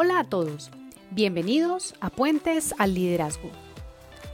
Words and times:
Hola 0.00 0.20
a 0.20 0.24
todos, 0.24 0.70
bienvenidos 1.10 1.96
a 2.00 2.08
Puentes 2.08 2.72
al 2.78 2.94
Liderazgo. 2.94 3.50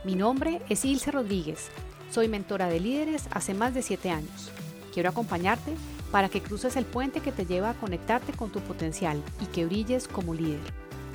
Mi 0.05 0.15
nombre 0.15 0.61
es 0.69 0.85
Ilse 0.85 1.11
Rodríguez, 1.11 1.71
soy 2.11 2.29
mentora 2.29 2.69
de 2.69 2.81
líderes 2.81 3.29
hace 3.31 3.55
más 3.55 3.73
de 3.73 3.81
7 3.81 4.11
años. 4.11 4.51
Quiero 4.93 5.09
acompañarte 5.09 5.73
para 6.13 6.29
que 6.29 6.43
cruces 6.43 6.77
el 6.77 6.85
puente 6.85 7.21
que 7.21 7.33
te 7.33 7.47
lleva 7.47 7.71
a 7.71 7.81
conectarte 7.81 8.35
con 8.35 8.53
tu 8.53 8.61
potencial 8.61 9.23
y 9.41 9.47
que 9.47 9.65
brilles 9.65 10.07
como 10.07 10.35
líder. 10.35 10.61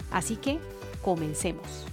Así 0.10 0.36
que, 0.36 0.58
comencemos. 1.04 1.86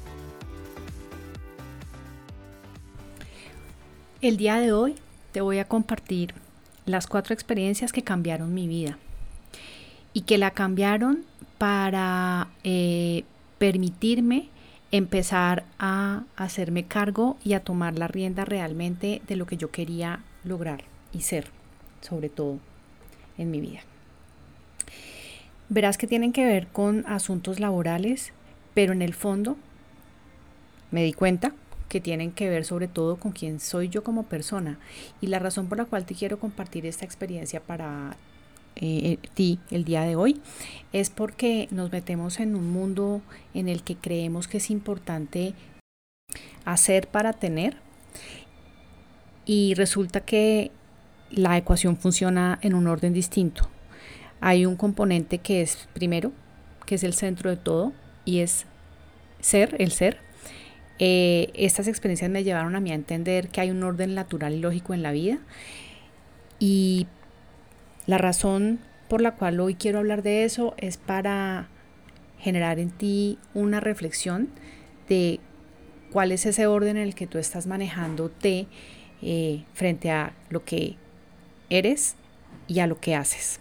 El 4.22 4.38
día 4.38 4.56
de 4.56 4.72
hoy 4.72 4.94
te 5.32 5.42
voy 5.42 5.58
a 5.58 5.68
compartir 5.68 6.32
las 6.86 7.06
cuatro 7.06 7.34
experiencias 7.34 7.92
que 7.92 8.02
cambiaron 8.02 8.54
mi 8.54 8.66
vida 8.66 8.96
y 10.14 10.22
que 10.22 10.38
la 10.38 10.52
cambiaron 10.52 11.26
para 11.58 12.48
eh, 12.64 13.24
permitirme 13.58 14.48
empezar 14.92 15.64
a 15.78 16.24
hacerme 16.36 16.84
cargo 16.84 17.36
y 17.44 17.54
a 17.54 17.60
tomar 17.60 17.98
la 17.98 18.08
rienda 18.08 18.44
realmente 18.44 19.22
de 19.26 19.36
lo 19.36 19.46
que 19.46 19.56
yo 19.56 19.70
quería 19.70 20.20
lograr 20.44 20.84
y 21.12 21.22
ser, 21.22 21.48
sobre 22.00 22.28
todo 22.28 22.58
en 23.38 23.50
mi 23.50 23.60
vida. 23.60 23.80
Verás 25.68 25.98
que 25.98 26.06
tienen 26.06 26.32
que 26.32 26.44
ver 26.44 26.68
con 26.68 27.04
asuntos 27.06 27.58
laborales, 27.58 28.32
pero 28.74 28.92
en 28.92 29.02
el 29.02 29.14
fondo 29.14 29.56
me 30.90 31.02
di 31.02 31.12
cuenta 31.12 31.52
que 31.88 32.00
tienen 32.00 32.32
que 32.32 32.48
ver 32.48 32.64
sobre 32.64 32.88
todo 32.88 33.16
con 33.16 33.32
quién 33.32 33.60
soy 33.60 33.88
yo 33.88 34.04
como 34.04 34.24
persona 34.24 34.78
y 35.20 35.26
la 35.28 35.38
razón 35.38 35.68
por 35.68 35.78
la 35.78 35.84
cual 35.84 36.04
te 36.04 36.14
quiero 36.14 36.38
compartir 36.38 36.86
esta 36.86 37.04
experiencia 37.04 37.60
para 37.60 38.16
eh, 38.76 39.18
ti 39.34 39.58
el 39.70 39.84
día 39.84 40.02
de 40.02 40.16
hoy 40.16 40.40
es 40.92 41.10
porque 41.10 41.66
nos 41.70 41.90
metemos 41.90 42.40
en 42.40 42.54
un 42.54 42.70
mundo 42.70 43.22
en 43.54 43.68
el 43.68 43.82
que 43.82 43.96
creemos 43.96 44.48
que 44.48 44.58
es 44.58 44.70
importante 44.70 45.54
hacer 46.64 47.08
para 47.08 47.32
tener 47.32 47.76
y 49.46 49.74
resulta 49.74 50.20
que 50.20 50.70
la 51.30 51.56
ecuación 51.56 51.96
funciona 51.96 52.58
en 52.62 52.74
un 52.74 52.86
orden 52.86 53.12
distinto. 53.12 53.68
Hay 54.40 54.66
un 54.66 54.76
componente 54.76 55.38
que 55.38 55.62
es 55.62 55.88
primero, 55.94 56.32
que 56.84 56.96
es 56.96 57.04
el 57.04 57.14
centro 57.14 57.50
de 57.50 57.56
todo 57.56 57.92
y 58.24 58.40
es 58.40 58.66
ser, 59.40 59.76
el 59.78 59.92
ser. 59.92 60.18
Eh, 60.98 61.50
estas 61.54 61.88
experiencias 61.88 62.30
me 62.30 62.44
llevaron 62.44 62.74
a 62.76 62.80
mí 62.80 62.90
a 62.90 62.94
entender 62.94 63.48
que 63.48 63.60
hay 63.60 63.70
un 63.70 63.82
orden 63.82 64.14
natural 64.14 64.54
y 64.54 64.60
lógico 64.60 64.94
en 64.94 65.02
la 65.02 65.12
vida 65.12 65.38
y 66.58 67.06
la 68.06 68.18
razón 68.18 68.78
por 69.08 69.20
la 69.20 69.32
cual 69.36 69.60
hoy 69.60 69.74
quiero 69.74 69.98
hablar 69.98 70.22
de 70.22 70.44
eso 70.44 70.74
es 70.78 70.96
para 70.96 71.68
generar 72.38 72.78
en 72.78 72.90
ti 72.90 73.38
una 73.54 73.80
reflexión 73.80 74.48
de 75.08 75.40
cuál 76.12 76.32
es 76.32 76.46
ese 76.46 76.66
orden 76.66 76.96
en 76.96 77.02
el 77.02 77.14
que 77.14 77.26
tú 77.26 77.38
estás 77.38 77.66
manejándote 77.66 78.66
eh, 79.22 79.64
frente 79.74 80.10
a 80.10 80.32
lo 80.50 80.64
que 80.64 80.96
eres 81.70 82.16
y 82.68 82.80
a 82.80 82.86
lo 82.86 83.00
que 83.00 83.14
haces. 83.14 83.60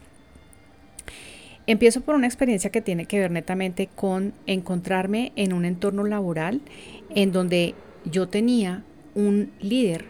Empiezo 1.68 2.02
por 2.02 2.14
una 2.14 2.28
experiencia 2.28 2.70
que 2.70 2.82
tiene 2.82 3.06
que 3.06 3.20
ver 3.20 3.32
netamente 3.32 3.88
con 3.88 4.34
encontrarme 4.46 5.32
en 5.36 5.54
un 5.54 5.66
entorno 5.66 6.04
laboral 6.04 6.62
en 7.10 7.32
donde 7.32 7.74
yo 8.04 8.28
tenía 8.28 8.84
un 9.16 9.52
líder 9.60 10.06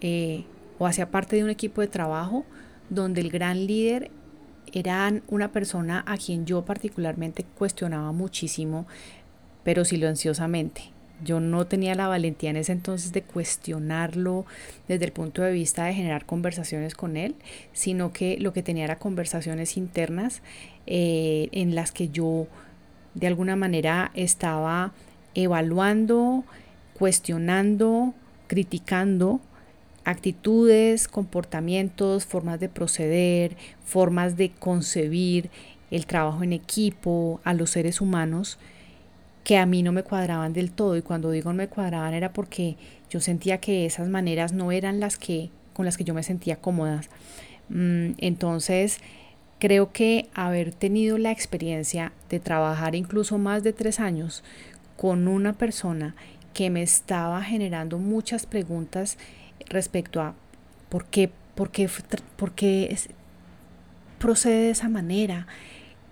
eh, 0.00 0.44
o 0.78 0.86
hacía 0.86 1.10
parte 1.10 1.36
de 1.36 1.44
un 1.44 1.50
equipo 1.50 1.82
de 1.82 1.88
trabajo 1.88 2.46
donde 2.90 3.22
el 3.22 3.30
gran 3.30 3.66
líder 3.66 4.10
era 4.72 5.12
una 5.28 5.52
persona 5.52 6.04
a 6.06 6.16
quien 6.16 6.46
yo 6.46 6.64
particularmente 6.64 7.44
cuestionaba 7.44 8.12
muchísimo, 8.12 8.86
pero 9.64 9.84
silenciosamente. 9.84 10.82
Yo 11.22 11.38
no 11.38 11.66
tenía 11.66 11.94
la 11.94 12.08
valentía 12.08 12.50
en 12.50 12.56
ese 12.56 12.72
entonces 12.72 13.12
de 13.12 13.22
cuestionarlo 13.22 14.46
desde 14.88 15.04
el 15.04 15.12
punto 15.12 15.42
de 15.42 15.52
vista 15.52 15.84
de 15.84 15.92
generar 15.92 16.24
conversaciones 16.24 16.94
con 16.94 17.16
él, 17.16 17.34
sino 17.72 18.12
que 18.12 18.38
lo 18.38 18.52
que 18.52 18.62
tenía 18.62 18.84
era 18.84 18.98
conversaciones 18.98 19.76
internas 19.76 20.40
eh, 20.86 21.48
en 21.52 21.74
las 21.74 21.92
que 21.92 22.08
yo 22.08 22.46
de 23.14 23.26
alguna 23.26 23.54
manera 23.54 24.12
estaba 24.14 24.92
evaluando, 25.34 26.44
cuestionando, 26.94 28.14
criticando 28.46 29.40
actitudes, 30.10 31.08
comportamientos, 31.08 32.26
formas 32.26 32.60
de 32.60 32.68
proceder, 32.68 33.56
formas 33.84 34.36
de 34.36 34.50
concebir 34.50 35.50
el 35.90 36.06
trabajo 36.06 36.42
en 36.42 36.52
equipo, 36.52 37.40
a 37.44 37.54
los 37.54 37.70
seres 37.70 38.00
humanos, 38.00 38.58
que 39.44 39.56
a 39.56 39.66
mí 39.66 39.82
no 39.82 39.92
me 39.92 40.02
cuadraban 40.02 40.52
del 40.52 40.70
todo. 40.70 40.96
Y 40.96 41.02
cuando 41.02 41.30
digo 41.30 41.50
no 41.50 41.56
me 41.56 41.68
cuadraban 41.68 42.14
era 42.14 42.32
porque 42.32 42.76
yo 43.08 43.20
sentía 43.20 43.58
que 43.58 43.86
esas 43.86 44.08
maneras 44.08 44.52
no 44.52 44.72
eran 44.72 45.00
las 45.00 45.16
que 45.16 45.50
con 45.72 45.86
las 45.86 45.96
que 45.96 46.04
yo 46.04 46.14
me 46.14 46.22
sentía 46.22 46.56
cómoda. 46.56 47.00
Mm, 47.68 48.12
entonces, 48.18 48.98
creo 49.58 49.92
que 49.92 50.28
haber 50.34 50.72
tenido 50.72 51.18
la 51.18 51.30
experiencia 51.30 52.12
de 52.28 52.40
trabajar 52.40 52.94
incluso 52.94 53.38
más 53.38 53.62
de 53.62 53.72
tres 53.72 54.00
años 54.00 54.42
con 54.96 55.28
una 55.28 55.52
persona 55.54 56.14
que 56.52 56.70
me 56.70 56.82
estaba 56.82 57.42
generando 57.42 57.98
muchas 57.98 58.46
preguntas 58.46 59.16
respecto 59.68 60.20
a 60.20 60.34
por 60.88 61.06
qué, 61.06 61.30
por 61.54 61.70
qué, 61.70 61.88
por 62.36 62.52
qué 62.52 62.96
procede 64.18 64.64
de 64.64 64.70
esa 64.70 64.88
manera, 64.88 65.46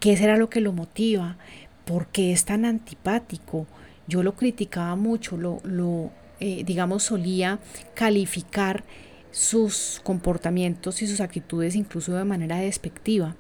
qué 0.01 0.17
será 0.17 0.37
lo 0.37 0.51
que 0.51 0.61
lo 0.61 0.73
motiva, 0.73 1.37
por 1.85 2.07
qué 2.07 2.33
es 2.33 2.45
tan 2.45 2.65
antipático. 2.65 3.67
Yo 4.07 4.23
lo 4.23 4.35
criticaba 4.35 4.97
mucho, 4.97 5.37
lo, 5.37 5.61
lo 5.65 6.11
eh, 6.41 6.63
digamos, 6.65 7.03
solía 7.03 7.59
calificar 7.95 8.85
sus 9.31 10.01
comportamientos 10.05 11.03
y 11.03 11.07
sus 11.07 11.21
actitudes 11.21 11.75
incluso 11.75 12.15
de 12.15 12.25
manera 12.25 12.59
despectiva 12.59 13.35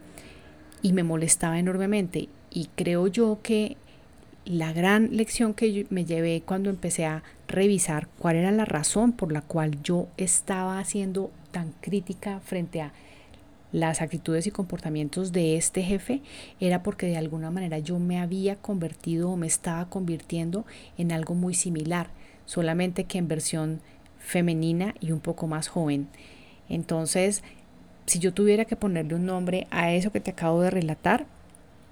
y 0.82 0.92
me 0.92 1.02
molestaba 1.04 1.58
enormemente. 1.58 2.28
Y 2.50 2.68
creo 2.74 3.06
yo 3.06 3.38
que 3.42 3.76
la 4.48 4.72
gran 4.72 5.14
lección 5.14 5.52
que 5.52 5.86
me 5.90 6.06
llevé 6.06 6.42
cuando 6.44 6.70
empecé 6.70 7.04
a 7.04 7.22
revisar 7.48 8.08
cuál 8.18 8.36
era 8.36 8.50
la 8.50 8.64
razón 8.64 9.12
por 9.12 9.30
la 9.30 9.42
cual 9.42 9.82
yo 9.82 10.08
estaba 10.16 10.82
siendo 10.86 11.30
tan 11.50 11.74
crítica 11.82 12.40
frente 12.40 12.80
a 12.80 12.94
las 13.72 14.00
actitudes 14.00 14.46
y 14.46 14.50
comportamientos 14.50 15.32
de 15.32 15.58
este 15.58 15.82
jefe 15.82 16.22
era 16.60 16.82
porque 16.82 17.04
de 17.04 17.18
alguna 17.18 17.50
manera 17.50 17.78
yo 17.78 17.98
me 17.98 18.18
había 18.20 18.56
convertido 18.56 19.30
o 19.30 19.36
me 19.36 19.46
estaba 19.46 19.90
convirtiendo 19.90 20.64
en 20.96 21.12
algo 21.12 21.34
muy 21.34 21.52
similar, 21.52 22.08
solamente 22.46 23.04
que 23.04 23.18
en 23.18 23.28
versión 23.28 23.80
femenina 24.18 24.94
y 24.98 25.12
un 25.12 25.20
poco 25.20 25.46
más 25.46 25.68
joven. 25.68 26.08
Entonces, 26.70 27.42
si 28.06 28.18
yo 28.18 28.32
tuviera 28.32 28.64
que 28.64 28.76
ponerle 28.76 29.14
un 29.14 29.26
nombre 29.26 29.66
a 29.70 29.92
eso 29.92 30.10
que 30.10 30.20
te 30.20 30.30
acabo 30.30 30.62
de 30.62 30.70
relatar, 30.70 31.26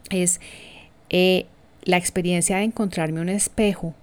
es 0.08 0.40
eh, 1.10 1.44
la 1.86 1.96
experiencia 1.96 2.56
de 2.56 2.64
encontrarme 2.64 3.20
un 3.20 3.28
espejo 3.28 3.94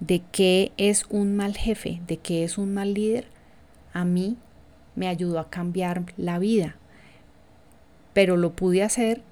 de 0.00 0.22
qué 0.32 0.72
es 0.76 1.06
un 1.08 1.36
mal 1.36 1.56
jefe, 1.56 2.00
de 2.08 2.16
qué 2.16 2.42
es 2.42 2.58
un 2.58 2.74
mal 2.74 2.94
líder, 2.94 3.26
a 3.92 4.04
mí 4.04 4.36
me 4.96 5.06
ayudó 5.06 5.38
a 5.38 5.48
cambiar 5.48 6.02
la 6.16 6.40
vida. 6.40 6.76
Pero 8.12 8.36
lo 8.36 8.52
pude 8.54 8.82
hacer 8.82 9.22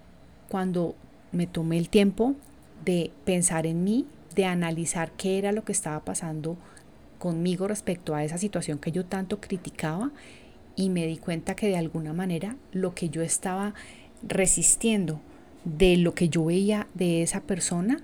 cuando 0.49 0.95
me 1.33 1.49
tomé 1.49 1.79
el 1.79 1.89
tiempo 1.89 2.37
de 2.85 3.11
pensar 3.25 3.67
en 3.67 3.83
mí, 3.83 4.07
de 4.37 4.45
analizar 4.45 5.11
qué 5.13 5.39
era 5.39 5.51
lo 5.51 5.65
que 5.65 5.73
estaba 5.73 6.05
pasando 6.05 6.57
conmigo 7.19 7.67
respecto 7.67 8.15
a 8.15 8.23
esa 8.23 8.39
situación 8.39 8.79
que 8.79 8.93
yo 8.93 9.05
tanto 9.05 9.41
criticaba 9.41 10.13
y 10.77 10.91
me 10.91 11.07
di 11.07 11.17
cuenta 11.17 11.57
que 11.57 11.67
de 11.67 11.77
alguna 11.77 12.13
manera 12.13 12.55
lo 12.71 12.95
que 12.95 13.09
yo 13.09 13.23
estaba 13.23 13.75
resistiendo 14.23 15.21
de 15.67 15.97
lo 15.97 16.15
que 16.15 16.29
yo 16.29 16.47
veía 16.47 16.87
de 16.95 17.23
esa 17.23 17.41
persona 17.41 17.99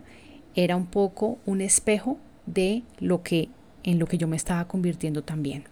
era 0.54 0.76
un 0.76 0.86
poco 0.86 1.38
un 1.46 1.60
espejo 1.60 2.18
de 2.44 2.82
lo 2.98 3.22
que 3.22 3.48
en 3.84 3.98
lo 3.98 4.06
que 4.06 4.18
yo 4.18 4.28
me 4.28 4.36
estaba 4.36 4.68
convirtiendo 4.68 5.22
también. 5.22 5.64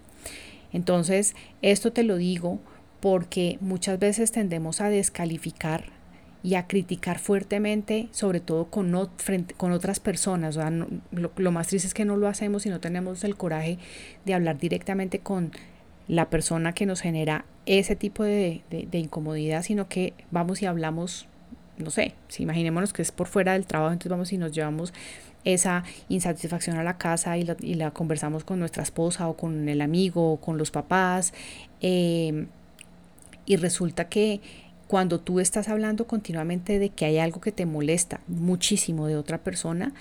Entonces, 0.73 1.35
esto 1.63 1.93
te 1.93 2.03
lo 2.03 2.17
digo 2.17 2.59
porque 3.01 3.59
muchas 3.61 3.99
veces 3.99 4.33
tendemos 4.33 4.81
a 4.81 4.89
descalificar 4.89 5.85
y 6.43 6.55
a 6.55 6.67
criticar 6.67 7.19
fuertemente, 7.19 8.09
sobre 8.13 8.41
todo 8.41 8.67
con, 8.67 8.93
con 9.57 9.73
otras 9.73 10.01
personas. 10.01 10.59
lo, 11.11 11.53
más 11.53 11.69
triste 11.69 11.89
es 11.89 11.95
que 11.95 12.05
no 12.05 12.17
lo 12.17 12.29
hacemos 12.29 12.67
y 12.67 12.71
no 12.71 12.81
tenemos 12.81 13.25
el 13.25 13.37
coraje 13.37 13.79
de 14.25 14.35
hablar 14.35 14.59
directamente 14.59 15.19
con 15.19 15.53
la 16.09 16.31
persona 16.31 16.73
que 16.73 16.87
nos 16.87 17.01
genera 17.01 17.45
ese 17.67 17.95
tipo 17.95 18.25
de, 18.25 18.63
de 18.71 18.99
incomodidad, 18.99 19.63
sino 19.63 19.89
que 19.89 20.15
vamos 20.31 20.63
y 20.63 20.67
hablamos 20.67 21.29
no 21.81 21.91
sé, 21.91 22.15
si 22.29 22.43
imaginémonos 22.43 22.93
que 22.93 23.03
es 23.03 23.13
por 23.13 23.27
fuera 23.27 23.55
del 23.55 23.67
trabajo, 23.67 23.93
entonces 23.93 24.11
vamos 24.11 24.33
y 24.33 24.39
nos 24.39 24.53
llevamos 24.53 24.93
esa 25.45 25.85
insatisfacción 26.09 26.77
a 26.77 26.83
la 26.83 26.99
casa 26.99 27.39
y 27.39 27.45
la, 27.45 27.91
conversamos 27.93 28.45
con 28.45 28.59
nuestra 28.59 28.83
esposa 28.83 29.29
o 29.29 29.37
con 29.37 29.69
el 29.69 29.81
amigo 29.81 30.33
o 30.33 30.37
con 30.41 30.59
los 30.59 30.71
papás. 30.71 31.33
Em, 31.81 32.49
y 33.47 33.57
resulta 33.57 34.09
que 34.09 34.41
cuando 34.87 35.21
tú 35.21 35.41
estás 35.41 35.69
hablando 35.69 36.07
continuamente 36.07 36.79
de 36.79 36.91
que 36.91 37.05
hay 37.05 37.19
algo 37.19 37.41
que 37.41 37.53
te 37.53 37.67
molesta 37.67 38.21
muchísimo 38.27 39.07
de 39.07 39.17
otra 39.17 39.39
persona, 39.39 39.93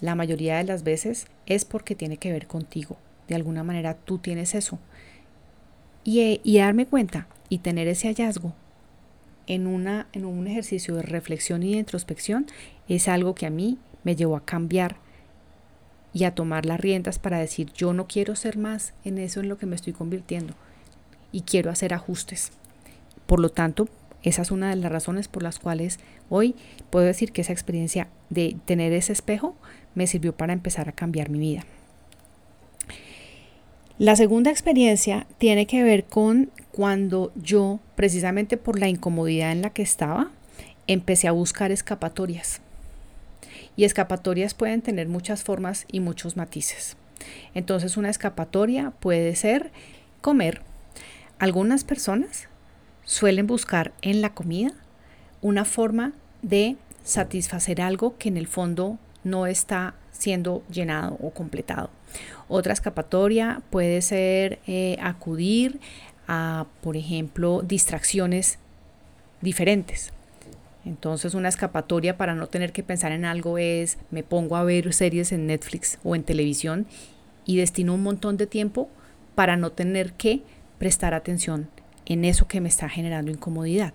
la 0.00 0.14
mayoría 0.14 0.58
de 0.58 0.64
las 0.64 0.82
veces 0.82 1.26
es 1.46 1.64
porque 1.64 1.94
tiene 1.94 2.16
que 2.16 2.32
ver 2.32 2.46
contigo. 2.46 2.96
De 3.28 3.34
alguna 3.34 3.62
manera 3.62 3.94
tú 3.94 4.18
tienes 4.18 4.54
eso. 4.54 4.78
Y, 6.04 6.40
y 6.42 6.58
darme 6.58 6.86
cuenta 6.86 7.28
y 7.48 7.58
tener 7.58 7.86
ese 7.88 8.08
hallazgo 8.08 8.54
en, 9.50 9.66
una, 9.66 10.06
en 10.12 10.24
un 10.26 10.46
ejercicio 10.46 10.94
de 10.94 11.02
reflexión 11.02 11.64
y 11.64 11.72
de 11.72 11.80
introspección 11.80 12.46
es 12.88 13.08
algo 13.08 13.34
que 13.34 13.46
a 13.46 13.50
mí 13.50 13.78
me 14.04 14.14
llevó 14.14 14.36
a 14.36 14.44
cambiar 14.44 14.96
y 16.12 16.22
a 16.22 16.36
tomar 16.36 16.66
las 16.66 16.78
riendas 16.78 17.18
para 17.18 17.38
decir 17.38 17.72
yo 17.72 17.92
no 17.92 18.06
quiero 18.06 18.36
ser 18.36 18.56
más 18.56 18.94
en 19.04 19.18
eso 19.18 19.40
en 19.40 19.48
lo 19.48 19.58
que 19.58 19.66
me 19.66 19.74
estoy 19.74 19.92
convirtiendo 19.92 20.54
y 21.32 21.40
quiero 21.40 21.72
hacer 21.72 21.94
ajustes. 21.94 22.52
Por 23.26 23.40
lo 23.40 23.48
tanto, 23.48 23.88
esa 24.22 24.42
es 24.42 24.52
una 24.52 24.70
de 24.70 24.76
las 24.76 24.92
razones 24.92 25.26
por 25.26 25.42
las 25.42 25.58
cuales 25.58 25.98
hoy 26.28 26.54
puedo 26.90 27.06
decir 27.06 27.32
que 27.32 27.40
esa 27.40 27.52
experiencia 27.52 28.06
de 28.28 28.56
tener 28.66 28.92
ese 28.92 29.12
espejo 29.12 29.56
me 29.96 30.06
sirvió 30.06 30.32
para 30.32 30.52
empezar 30.52 30.88
a 30.88 30.92
cambiar 30.92 31.28
mi 31.28 31.40
vida. 31.40 31.64
La 33.98 34.14
segunda 34.14 34.52
experiencia 34.52 35.26
tiene 35.38 35.66
que 35.66 35.82
ver 35.82 36.04
con 36.04 36.50
cuando 36.72 37.32
yo, 37.34 37.80
precisamente 37.96 38.56
por 38.56 38.78
la 38.78 38.88
incomodidad 38.88 39.52
en 39.52 39.62
la 39.62 39.70
que 39.70 39.82
estaba, 39.82 40.30
empecé 40.86 41.28
a 41.28 41.32
buscar 41.32 41.72
escapatorias. 41.72 42.60
Y 43.76 43.84
escapatorias 43.84 44.54
pueden 44.54 44.82
tener 44.82 45.08
muchas 45.08 45.42
formas 45.42 45.86
y 45.90 46.00
muchos 46.00 46.36
matices. 46.36 46.96
Entonces 47.54 47.96
una 47.96 48.10
escapatoria 48.10 48.92
puede 49.00 49.34
ser 49.36 49.70
comer. 50.20 50.62
Algunas 51.38 51.84
personas 51.84 52.48
suelen 53.04 53.46
buscar 53.46 53.92
en 54.02 54.20
la 54.20 54.34
comida 54.34 54.72
una 55.42 55.64
forma 55.64 56.12
de 56.42 56.76
satisfacer 57.02 57.80
algo 57.80 58.16
que 58.18 58.28
en 58.28 58.36
el 58.36 58.46
fondo 58.46 58.98
no 59.24 59.46
está 59.46 59.94
siendo 60.12 60.62
llenado 60.70 61.16
o 61.20 61.30
completado. 61.30 61.90
Otra 62.48 62.72
escapatoria 62.72 63.62
puede 63.70 64.02
ser 64.02 64.58
eh, 64.66 64.96
acudir 65.00 65.80
a, 66.32 66.66
por 66.80 66.96
ejemplo, 66.96 67.60
distracciones 67.62 68.60
diferentes. 69.40 70.12
Entonces 70.84 71.34
una 71.34 71.48
escapatoria 71.48 72.16
para 72.16 72.36
no 72.36 72.46
tener 72.46 72.72
que 72.72 72.84
pensar 72.84 73.10
en 73.10 73.24
algo 73.24 73.58
es 73.58 73.98
me 74.12 74.22
pongo 74.22 74.56
a 74.56 74.62
ver 74.62 74.94
series 74.94 75.32
en 75.32 75.48
Netflix 75.48 75.98
o 76.04 76.14
en 76.14 76.22
televisión 76.22 76.86
y 77.44 77.56
destino 77.56 77.94
un 77.94 78.04
montón 78.04 78.36
de 78.36 78.46
tiempo 78.46 78.88
para 79.34 79.56
no 79.56 79.72
tener 79.72 80.12
que 80.12 80.42
prestar 80.78 81.14
atención 81.14 81.68
en 82.06 82.24
eso 82.24 82.46
que 82.46 82.60
me 82.60 82.68
está 82.68 82.88
generando 82.88 83.32
incomodidad. 83.32 83.92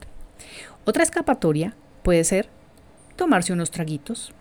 Otra 0.83 1.03
escapatoria 1.03 1.73
puede 2.03 2.25
ser 2.25 2.49
tomarse 3.15 3.53
unos 3.53 3.71
traguitos. 3.71 4.33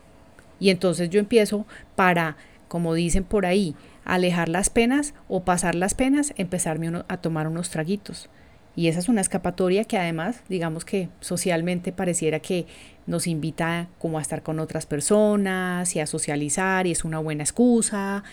Y 0.58 0.70
entonces 0.70 1.10
yo 1.10 1.20
empiezo 1.20 1.64
para, 1.94 2.36
como 2.66 2.92
dicen 2.94 3.22
por 3.22 3.46
ahí, 3.46 3.76
alejar 4.04 4.48
las 4.48 4.70
penas 4.70 5.14
o 5.28 5.44
pasar 5.44 5.74
las 5.74 5.94
penas, 5.94 6.32
empezarme 6.36 7.02
a 7.08 7.16
tomar 7.18 7.48
unos 7.48 7.70
traguitos. 7.70 8.28
Y 8.76 8.88
esa 8.88 8.98
es 8.98 9.08
una 9.08 9.20
escapatoria 9.20 9.84
que 9.84 9.98
además, 9.98 10.42
digamos 10.48 10.84
que 10.84 11.08
socialmente 11.20 11.92
pareciera 11.92 12.40
que 12.40 12.66
nos 13.06 13.26
invita 13.26 13.88
como 13.98 14.18
a 14.18 14.22
estar 14.22 14.42
con 14.42 14.58
otras 14.58 14.86
personas 14.86 15.94
y 15.94 16.00
a 16.00 16.06
socializar 16.06 16.86
y 16.86 16.90
es 16.90 17.04
una 17.04 17.20
buena 17.20 17.44
excusa, 17.44 18.24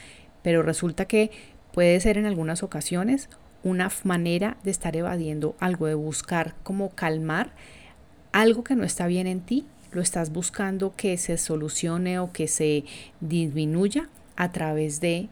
pero 0.42 0.64
resulta 0.64 1.06
que 1.06 1.30
puede 1.74 2.00
ser 2.00 2.18
en 2.18 2.26
algunas 2.26 2.64
ocasiones 2.64 3.30
una 3.64 3.92
manera 4.04 4.58
de 4.64 4.72
estar 4.72 4.96
evadiendo 4.96 5.56
algo, 5.60 5.86
de 5.86 5.94
buscar 5.94 6.56
como 6.64 6.90
calmar 6.90 7.52
algo 8.32 8.64
que 8.64 8.76
no 8.76 8.84
está 8.84 9.08
bien 9.08 9.28
en 9.28 9.42
ti, 9.42 9.66
lo 9.92 10.02
estás 10.02 10.32
buscando 10.32 10.96
que 10.96 11.18
se 11.18 11.38
solucione 11.38 12.18
o 12.20 12.32
que 12.32 12.48
se 12.48 12.86
disminuya 13.20 14.10
a 14.38 14.52
través 14.52 15.02
de 15.02 15.30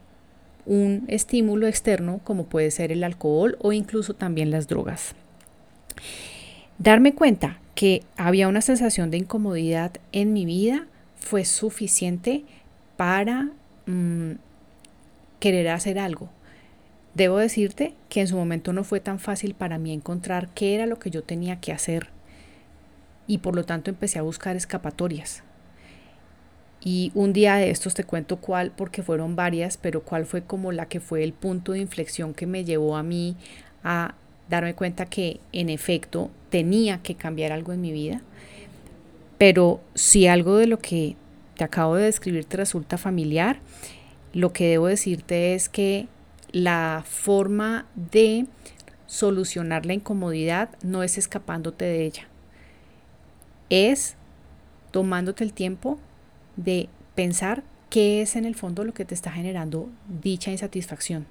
un 0.70 1.04
estímulo 1.08 1.66
externo 1.66 2.20
como 2.22 2.44
puede 2.44 2.70
ser 2.70 2.92
el 2.92 3.02
alcohol 3.02 3.58
o 3.60 3.72
incluso 3.72 4.14
también 4.14 4.52
las 4.52 4.68
drogas. 4.68 5.16
Darme 6.78 7.12
cuenta 7.12 7.58
que 7.74 8.04
había 8.16 8.46
una 8.46 8.60
sensación 8.60 9.10
de 9.10 9.16
incomodidad 9.16 9.90
en 10.12 10.32
mi 10.32 10.44
vida 10.44 10.86
fue 11.16 11.44
suficiente 11.44 12.44
para 12.96 13.48
mm, 13.86 14.34
querer 15.40 15.70
hacer 15.70 15.98
algo. 15.98 16.30
Debo 17.14 17.38
decirte 17.38 17.94
que 18.08 18.20
en 18.20 18.28
su 18.28 18.36
momento 18.36 18.72
no 18.72 18.84
fue 18.84 19.00
tan 19.00 19.18
fácil 19.18 19.54
para 19.54 19.76
mí 19.76 19.92
encontrar 19.92 20.50
qué 20.54 20.76
era 20.76 20.86
lo 20.86 21.00
que 21.00 21.10
yo 21.10 21.24
tenía 21.24 21.58
que 21.58 21.72
hacer 21.72 22.10
y 23.26 23.38
por 23.38 23.56
lo 23.56 23.64
tanto 23.64 23.90
empecé 23.90 24.20
a 24.20 24.22
buscar 24.22 24.54
escapatorias. 24.54 25.42
Y 26.82 27.12
un 27.14 27.32
día 27.32 27.56
de 27.56 27.70
estos 27.70 27.94
te 27.94 28.04
cuento 28.04 28.36
cuál, 28.36 28.72
porque 28.74 29.02
fueron 29.02 29.36
varias, 29.36 29.76
pero 29.76 30.02
cuál 30.02 30.24
fue 30.24 30.42
como 30.42 30.72
la 30.72 30.86
que 30.86 31.00
fue 31.00 31.22
el 31.22 31.32
punto 31.32 31.72
de 31.72 31.80
inflexión 31.80 32.32
que 32.32 32.46
me 32.46 32.64
llevó 32.64 32.96
a 32.96 33.02
mí 33.02 33.36
a 33.84 34.14
darme 34.48 34.74
cuenta 34.74 35.06
que 35.06 35.40
en 35.52 35.68
efecto 35.68 36.30
tenía 36.48 37.02
que 37.02 37.14
cambiar 37.14 37.52
algo 37.52 37.72
en 37.72 37.80
mi 37.80 37.92
vida. 37.92 38.22
Pero 39.36 39.80
si 39.94 40.26
algo 40.26 40.56
de 40.56 40.66
lo 40.66 40.78
que 40.78 41.16
te 41.56 41.64
acabo 41.64 41.96
de 41.96 42.04
describir 42.04 42.46
te 42.46 42.56
resulta 42.56 42.98
familiar, 42.98 43.60
lo 44.32 44.52
que 44.52 44.68
debo 44.68 44.86
decirte 44.86 45.54
es 45.54 45.68
que 45.68 46.08
la 46.52 47.04
forma 47.06 47.86
de 47.94 48.46
solucionar 49.06 49.86
la 49.86 49.94
incomodidad 49.94 50.70
no 50.82 51.02
es 51.02 51.18
escapándote 51.18 51.84
de 51.84 52.04
ella, 52.04 52.28
es 53.70 54.16
tomándote 54.90 55.44
el 55.44 55.52
tiempo 55.52 55.98
de 56.64 56.88
pensar 57.14 57.62
qué 57.88 58.22
es 58.22 58.36
en 58.36 58.44
el 58.44 58.54
fondo 58.54 58.84
lo 58.84 58.94
que 58.94 59.04
te 59.04 59.14
está 59.14 59.32
generando 59.32 59.88
dicha 60.22 60.50
insatisfacción 60.50 61.26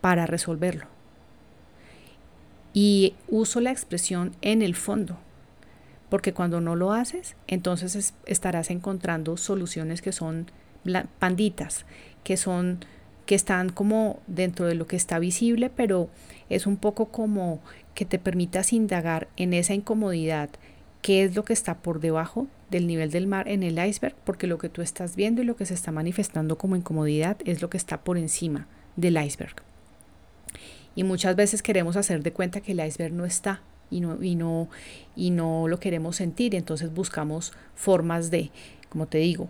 para 0.00 0.26
resolverlo. 0.26 0.86
Y 2.72 3.14
uso 3.28 3.60
la 3.60 3.70
expresión 3.70 4.34
en 4.42 4.60
el 4.60 4.74
fondo, 4.74 5.18
porque 6.08 6.32
cuando 6.32 6.60
no 6.60 6.74
lo 6.74 6.92
haces, 6.92 7.36
entonces 7.46 8.14
estarás 8.26 8.70
encontrando 8.70 9.36
soluciones 9.36 10.02
que 10.02 10.12
son 10.12 10.50
panditas, 11.18 11.86
que 12.24 12.36
son 12.36 12.84
que 13.26 13.34
están 13.34 13.70
como 13.70 14.20
dentro 14.26 14.66
de 14.66 14.74
lo 14.74 14.86
que 14.86 14.96
está 14.96 15.18
visible, 15.18 15.70
pero 15.74 16.10
es 16.50 16.66
un 16.66 16.76
poco 16.76 17.06
como 17.06 17.60
que 17.94 18.04
te 18.04 18.18
permitas 18.18 18.74
indagar 18.74 19.28
en 19.36 19.54
esa 19.54 19.72
incomodidad, 19.72 20.50
qué 21.00 21.24
es 21.24 21.34
lo 21.34 21.44
que 21.44 21.54
está 21.54 21.78
por 21.78 22.00
debajo 22.00 22.48
del 22.74 22.88
nivel 22.88 23.12
del 23.12 23.28
mar 23.28 23.46
en 23.48 23.62
el 23.62 23.78
iceberg, 23.78 24.16
porque 24.24 24.48
lo 24.48 24.58
que 24.58 24.68
tú 24.68 24.82
estás 24.82 25.14
viendo 25.14 25.40
y 25.40 25.44
lo 25.44 25.54
que 25.54 25.64
se 25.64 25.74
está 25.74 25.92
manifestando 25.92 26.58
como 26.58 26.74
incomodidad 26.74 27.36
es 27.44 27.62
lo 27.62 27.70
que 27.70 27.76
está 27.76 28.02
por 28.02 28.18
encima 28.18 28.66
del 28.96 29.16
iceberg. 29.16 29.54
Y 30.96 31.04
muchas 31.04 31.36
veces 31.36 31.62
queremos 31.62 31.96
hacer 31.96 32.24
de 32.24 32.32
cuenta 32.32 32.60
que 32.60 32.72
el 32.72 32.84
iceberg 32.84 33.14
no 33.14 33.26
está 33.26 33.62
y 33.92 34.00
no, 34.00 34.20
y 34.20 34.34
no, 34.34 34.68
y 35.14 35.30
no 35.30 35.68
lo 35.68 35.78
queremos 35.78 36.16
sentir, 36.16 36.56
entonces 36.56 36.92
buscamos 36.92 37.52
formas 37.76 38.32
de, 38.32 38.50
como 38.88 39.06
te 39.06 39.18
digo, 39.18 39.48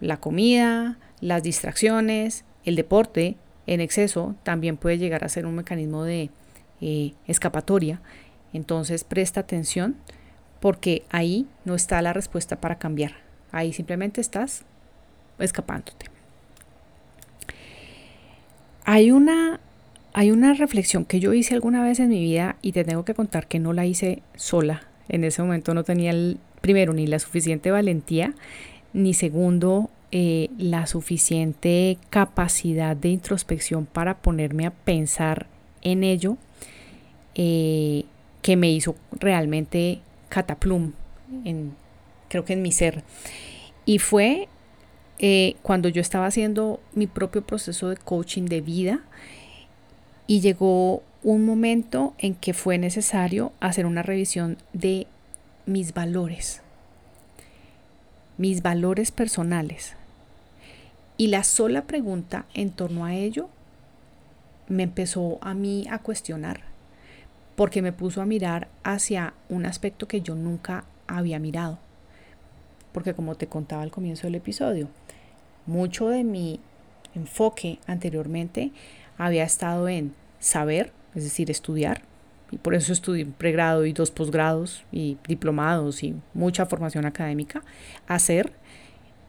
la 0.00 0.18
comida, 0.18 0.98
las 1.22 1.42
distracciones, 1.42 2.44
el 2.66 2.76
deporte 2.76 3.36
en 3.66 3.80
exceso 3.80 4.34
también 4.42 4.76
puede 4.76 4.98
llegar 4.98 5.24
a 5.24 5.30
ser 5.30 5.46
un 5.46 5.54
mecanismo 5.54 6.04
de 6.04 6.28
eh, 6.82 7.14
escapatoria. 7.26 8.02
Entonces 8.52 9.04
presta 9.04 9.40
atención 9.40 9.96
porque 10.60 11.04
ahí 11.10 11.46
no 11.64 11.74
está 11.74 12.00
la 12.02 12.12
respuesta 12.12 12.60
para 12.60 12.78
cambiar. 12.78 13.12
Ahí 13.52 13.72
simplemente 13.72 14.20
estás 14.20 14.64
escapándote. 15.38 16.06
Hay 18.84 19.10
una, 19.10 19.60
hay 20.12 20.30
una 20.30 20.54
reflexión 20.54 21.04
que 21.04 21.20
yo 21.20 21.32
hice 21.32 21.54
alguna 21.54 21.82
vez 21.82 22.00
en 22.00 22.08
mi 22.08 22.20
vida 22.20 22.56
y 22.62 22.72
te 22.72 22.84
tengo 22.84 23.04
que 23.04 23.14
contar 23.14 23.46
que 23.46 23.58
no 23.58 23.72
la 23.72 23.86
hice 23.86 24.22
sola. 24.36 24.82
En 25.08 25.24
ese 25.24 25.42
momento 25.42 25.74
no 25.74 25.84
tenía 25.84 26.10
el, 26.10 26.38
primero 26.60 26.92
ni 26.92 27.06
la 27.06 27.18
suficiente 27.18 27.70
valentía, 27.70 28.34
ni 28.92 29.14
segundo 29.14 29.90
eh, 30.12 30.50
la 30.58 30.86
suficiente 30.86 31.98
capacidad 32.10 32.96
de 32.96 33.10
introspección 33.10 33.86
para 33.86 34.18
ponerme 34.18 34.66
a 34.66 34.70
pensar 34.70 35.46
en 35.82 36.04
ello, 36.04 36.36
eh, 37.34 38.04
que 38.42 38.56
me 38.56 38.70
hizo 38.70 38.96
realmente 39.12 40.00
cataplum, 40.30 40.92
en, 41.44 41.76
creo 42.28 42.46
que 42.46 42.54
en 42.54 42.62
mi 42.62 42.72
ser. 42.72 43.04
Y 43.84 43.98
fue 43.98 44.48
eh, 45.18 45.56
cuando 45.60 45.90
yo 45.90 46.00
estaba 46.00 46.24
haciendo 46.24 46.80
mi 46.94 47.06
propio 47.06 47.44
proceso 47.44 47.90
de 47.90 47.96
coaching 47.98 48.46
de 48.46 48.62
vida 48.62 49.00
y 50.26 50.40
llegó 50.40 51.02
un 51.22 51.44
momento 51.44 52.14
en 52.16 52.34
que 52.34 52.54
fue 52.54 52.78
necesario 52.78 53.52
hacer 53.60 53.84
una 53.84 54.02
revisión 54.02 54.56
de 54.72 55.06
mis 55.66 55.92
valores, 55.92 56.62
mis 58.38 58.62
valores 58.62 59.10
personales. 59.10 59.94
Y 61.18 61.26
la 61.26 61.44
sola 61.44 61.82
pregunta 61.82 62.46
en 62.54 62.70
torno 62.70 63.04
a 63.04 63.14
ello 63.14 63.50
me 64.68 64.84
empezó 64.84 65.38
a 65.42 65.52
mí 65.52 65.86
a 65.90 65.98
cuestionar 65.98 66.69
porque 67.60 67.82
me 67.82 67.92
puso 67.92 68.22
a 68.22 68.24
mirar 68.24 68.68
hacia 68.84 69.34
un 69.50 69.66
aspecto 69.66 70.08
que 70.08 70.22
yo 70.22 70.34
nunca 70.34 70.84
había 71.06 71.38
mirado. 71.38 71.78
Porque 72.90 73.12
como 73.12 73.34
te 73.34 73.48
contaba 73.48 73.82
al 73.82 73.90
comienzo 73.90 74.26
del 74.26 74.36
episodio, 74.36 74.88
mucho 75.66 76.08
de 76.08 76.24
mi 76.24 76.58
enfoque 77.14 77.78
anteriormente 77.86 78.70
había 79.18 79.44
estado 79.44 79.90
en 79.90 80.14
saber, 80.38 80.90
es 81.14 81.24
decir, 81.24 81.50
estudiar, 81.50 82.00
y 82.50 82.56
por 82.56 82.74
eso 82.74 82.94
estudié 82.94 83.24
un 83.24 83.32
pregrado 83.32 83.84
y 83.84 83.92
dos 83.92 84.10
posgrados 84.10 84.82
y 84.90 85.18
diplomados 85.28 86.02
y 86.02 86.16
mucha 86.32 86.64
formación 86.64 87.04
académica, 87.04 87.62
hacer, 88.06 88.54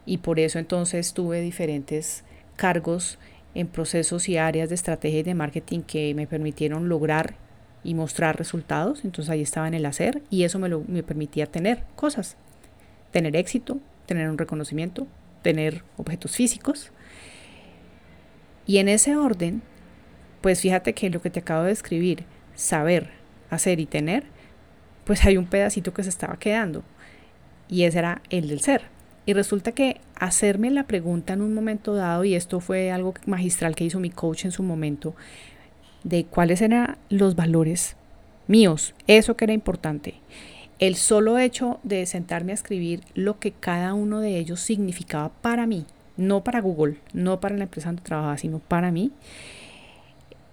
y 0.06 0.20
por 0.20 0.40
eso 0.40 0.58
entonces 0.58 1.12
tuve 1.12 1.42
diferentes 1.42 2.24
cargos 2.56 3.20
en 3.56 3.68
procesos 3.68 4.30
y 4.30 4.38
áreas 4.38 4.70
de 4.70 4.76
estrategia 4.76 5.20
y 5.20 5.24
de 5.24 5.36
marketing 5.36 5.82
que 5.82 6.16
me 6.16 6.28
permitieron 6.28 6.88
lograr 6.88 7.36
y 7.84 7.94
mostrar 7.94 8.38
resultados. 8.38 9.04
Entonces 9.04 9.30
ahí 9.32 9.42
estaba 9.42 9.68
en 9.68 9.74
el 9.74 9.86
hacer 9.86 10.22
y 10.30 10.44
eso 10.44 10.60
me, 10.60 10.70
lo, 10.70 10.84
me 10.88 11.04
permitía 11.04 11.46
tener 11.46 11.84
cosas, 11.96 12.38
tener 13.12 13.36
éxito, 13.36 13.80
tener 14.06 14.30
un 14.30 14.38
reconocimiento, 14.38 15.08
tener 15.42 15.84
objetos 15.98 16.36
físicos. 16.36 16.92
Y 18.66 18.78
en 18.78 18.88
ese 18.88 19.16
orden, 19.16 19.62
pues 20.42 20.62
fíjate 20.62 20.94
que 20.94 21.10
lo 21.10 21.22
que 21.22 21.30
te 21.30 21.40
acabo 21.40 21.64
de 21.64 21.72
escribir, 21.72 22.26
saber, 22.56 23.10
hacer 23.50 23.80
y 23.80 23.86
tener, 23.86 24.26
pues 25.06 25.26
hay 25.26 25.38
un 25.38 25.46
pedacito 25.46 25.94
que 25.94 26.04
se 26.04 26.10
estaba 26.10 26.38
quedando. 26.38 26.84
Y 27.68 27.84
ese 27.84 28.00
era 28.00 28.22
el 28.30 28.48
del 28.48 28.62
ser. 28.62 28.84
Y 29.26 29.34
resulta 29.34 29.72
que 29.72 30.02
hacerme 30.16 30.72
la 30.72 30.88
pregunta 30.88 31.34
en 31.34 31.42
un 31.42 31.54
momento 31.54 31.94
dado, 31.96 32.24
y 32.24 32.34
esto 32.34 32.60
fue 32.60 32.92
algo 32.92 33.14
magistral 33.26 33.76
que 33.76 33.84
hizo 33.84 34.00
mi 34.00 34.10
coach 34.10 34.46
en 34.46 34.52
su 34.52 34.64
momento, 34.64 35.16
de 36.04 36.26
cuáles 36.26 36.62
eran 36.62 36.98
los 37.10 37.36
valores 37.36 37.96
míos, 38.48 38.94
eso 39.08 39.36
que 39.36 39.46
era 39.46 39.54
importante. 39.54 40.16
El 40.80 40.96
solo 40.96 41.38
hecho 41.38 41.80
de 41.84 42.06
sentarme 42.06 42.52
a 42.52 42.56
escribir 42.56 43.02
lo 43.14 43.40
que 43.40 43.52
cada 43.52 43.94
uno 43.94 44.20
de 44.20 44.38
ellos 44.38 44.60
significaba 44.60 45.30
para 45.30 45.68
mí, 45.68 45.86
no 46.18 46.44
para 46.44 46.60
Google, 46.60 46.98
no 47.14 47.40
para 47.40 47.56
la 47.56 47.64
empresa 47.66 47.90
donde 47.90 48.02
trabajaba, 48.02 48.38
sino 48.38 48.60
para 48.60 48.92
mí. 48.92 49.12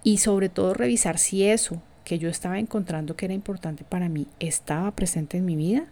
Y 0.03 0.17
sobre 0.17 0.49
todo 0.49 0.73
revisar 0.73 1.17
si 1.17 1.43
eso 1.43 1.81
que 2.03 2.19
yo 2.19 2.29
estaba 2.29 2.59
encontrando 2.59 3.15
que 3.15 3.25
era 3.25 3.33
importante 3.33 3.83
para 3.83 4.09
mí 4.09 4.27
estaba 4.39 4.91
presente 4.91 5.37
en 5.37 5.45
mi 5.45 5.55
vida, 5.55 5.85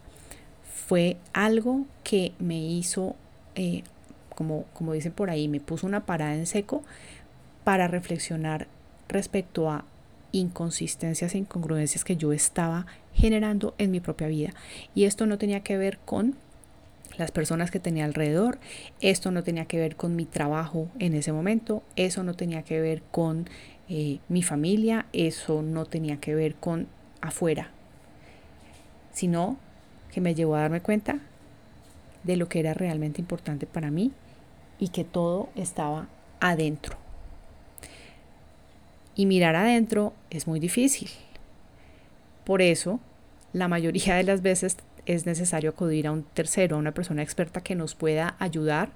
fue 0.88 1.18
algo 1.34 1.86
que 2.04 2.32
me 2.40 2.60
hizo, 2.60 3.16
eh, 3.56 3.84
como, 4.34 4.66
como 4.74 4.94
dicen 4.94 5.12
por 5.12 5.30
ahí, 5.30 5.48
me 5.48 5.60
puso 5.60 5.86
una 5.86 6.06
parada 6.06 6.36
en 6.36 6.46
seco 6.46 6.84
para 7.64 7.88
reflexionar 7.88 8.68
respecto 9.08 9.70
a 9.70 9.86
inconsistencias 10.32 11.34
e 11.34 11.40
incongruencias 11.40 12.04
que 12.04 12.18
yo 12.18 12.34
estaba 12.34 12.86
generando 13.14 13.74
en 13.78 13.92
mi 13.92 14.00
propia 14.00 14.28
vida. 14.28 14.52
Y 14.94 15.06
esto 15.06 15.26
no 15.26 15.38
tenía 15.38 15.62
que 15.62 15.78
ver 15.78 15.98
con 16.00 16.36
las 17.18 17.32
personas 17.32 17.72
que 17.72 17.80
tenía 17.80 18.06
alrededor, 18.06 18.60
esto 19.02 19.32
no 19.32 19.44
tenía 19.44 19.66
que 19.66 19.80
ver 19.80 19.96
con 19.96 20.16
mi 20.16 20.26
trabajo 20.26 20.88
en 21.00 21.16
ese 21.16 21.32
momento, 21.32 21.82
eso 21.96 22.24
no 22.24 22.36
tenía 22.36 22.62
que 22.62 22.80
ver 22.80 23.02
con 23.12 23.50
eh, 23.90 24.20
mi 24.30 24.44
familia, 24.44 25.08
eso 25.14 25.64
no 25.64 25.86
tenía 25.86 26.18
que 26.18 26.36
ver 26.36 26.56
con 26.56 26.88
afuera, 27.22 27.72
sino 29.14 29.58
que 30.12 30.22
me 30.22 30.36
llevó 30.36 30.56
a 30.56 30.62
darme 30.62 30.82
cuenta 30.82 31.20
de 32.24 32.38
lo 32.38 32.50
que 32.50 32.60
era 32.60 32.74
realmente 32.74 33.22
importante 33.22 33.66
para 33.66 33.90
mí 33.90 34.12
y 34.78 34.90
que 34.90 35.04
todo 35.04 35.50
estaba 35.56 36.08
adentro. 36.40 37.07
Y 39.18 39.26
mirar 39.26 39.56
adentro 39.56 40.14
es 40.30 40.48
muy 40.48 40.60
difícil. 40.60 41.10
Por 42.46 42.62
eso, 42.62 43.00
la 43.52 43.68
mayoría 43.68 44.16
de 44.16 44.24
las 44.24 44.44
veces 44.44 44.78
es 45.08 45.26
necesario 45.26 45.72
acudir 45.72 46.06
a 46.06 46.12
un 46.12 46.22
tercero, 46.22 46.76
a 46.76 46.80
una 46.80 46.94
persona 46.94 47.24
experta 47.24 47.62
que 47.62 47.74
nos 47.74 47.96
pueda 47.96 48.36
ayudar 48.38 48.92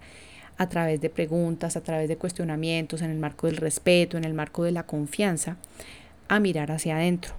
a 0.57 0.69
través 0.69 1.01
de 1.01 1.09
preguntas, 1.09 1.75
a 1.75 1.81
través 1.81 2.07
de 2.07 2.17
cuestionamientos, 2.17 3.01
en 3.01 3.09
el 3.09 3.17
marco 3.17 3.47
del 3.47 3.57
respeto, 3.57 4.15
en 4.15 4.23
el 4.23 4.35
marco 4.35 4.63
de 4.63 4.71
la 4.71 4.83
confianza, 4.83 5.57
a 6.27 6.39
mirar 6.39 6.71
hacia 6.71 6.97
adentro. 6.97 7.33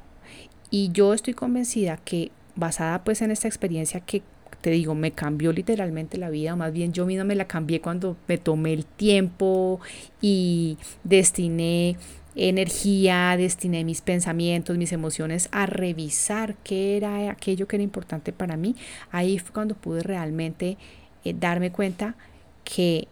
Y 0.68 0.90
yo 0.92 1.14
estoy 1.14 1.34
convencida 1.34 1.98
que 1.98 2.32
basada 2.56 3.04
pues 3.04 3.22
en 3.22 3.30
esta 3.30 3.46
experiencia 3.46 4.00
que 4.00 4.22
te 4.60 4.70
digo, 4.70 4.94
me 4.94 5.12
cambió 5.12 5.52
literalmente 5.52 6.18
la 6.18 6.30
vida, 6.30 6.54
o 6.54 6.56
más 6.56 6.72
bien 6.72 6.92
yo 6.92 7.04
misma 7.04 7.24
me 7.24 7.34
la 7.34 7.46
cambié 7.46 7.80
cuando 7.80 8.16
me 8.28 8.38
tomé 8.38 8.72
el 8.72 8.84
tiempo 8.84 9.80
y 10.20 10.78
destiné 11.04 11.96
energía, 12.34 13.36
destiné 13.36 13.84
mis 13.84 14.00
pensamientos, 14.00 14.78
mis 14.78 14.92
emociones 14.92 15.48
a 15.52 15.66
revisar 15.66 16.56
qué 16.64 16.96
era 16.96 17.30
aquello 17.30 17.68
que 17.68 17.76
era 17.76 17.82
importante 17.82 18.32
para 18.32 18.56
mí. 18.56 18.74
Ahí 19.10 19.38
fue 19.38 19.52
cuando 19.52 19.74
pude 19.74 20.02
realmente 20.02 20.78
eh, 21.24 21.34
darme 21.38 21.70
cuenta 21.72 22.14
que 22.64 23.08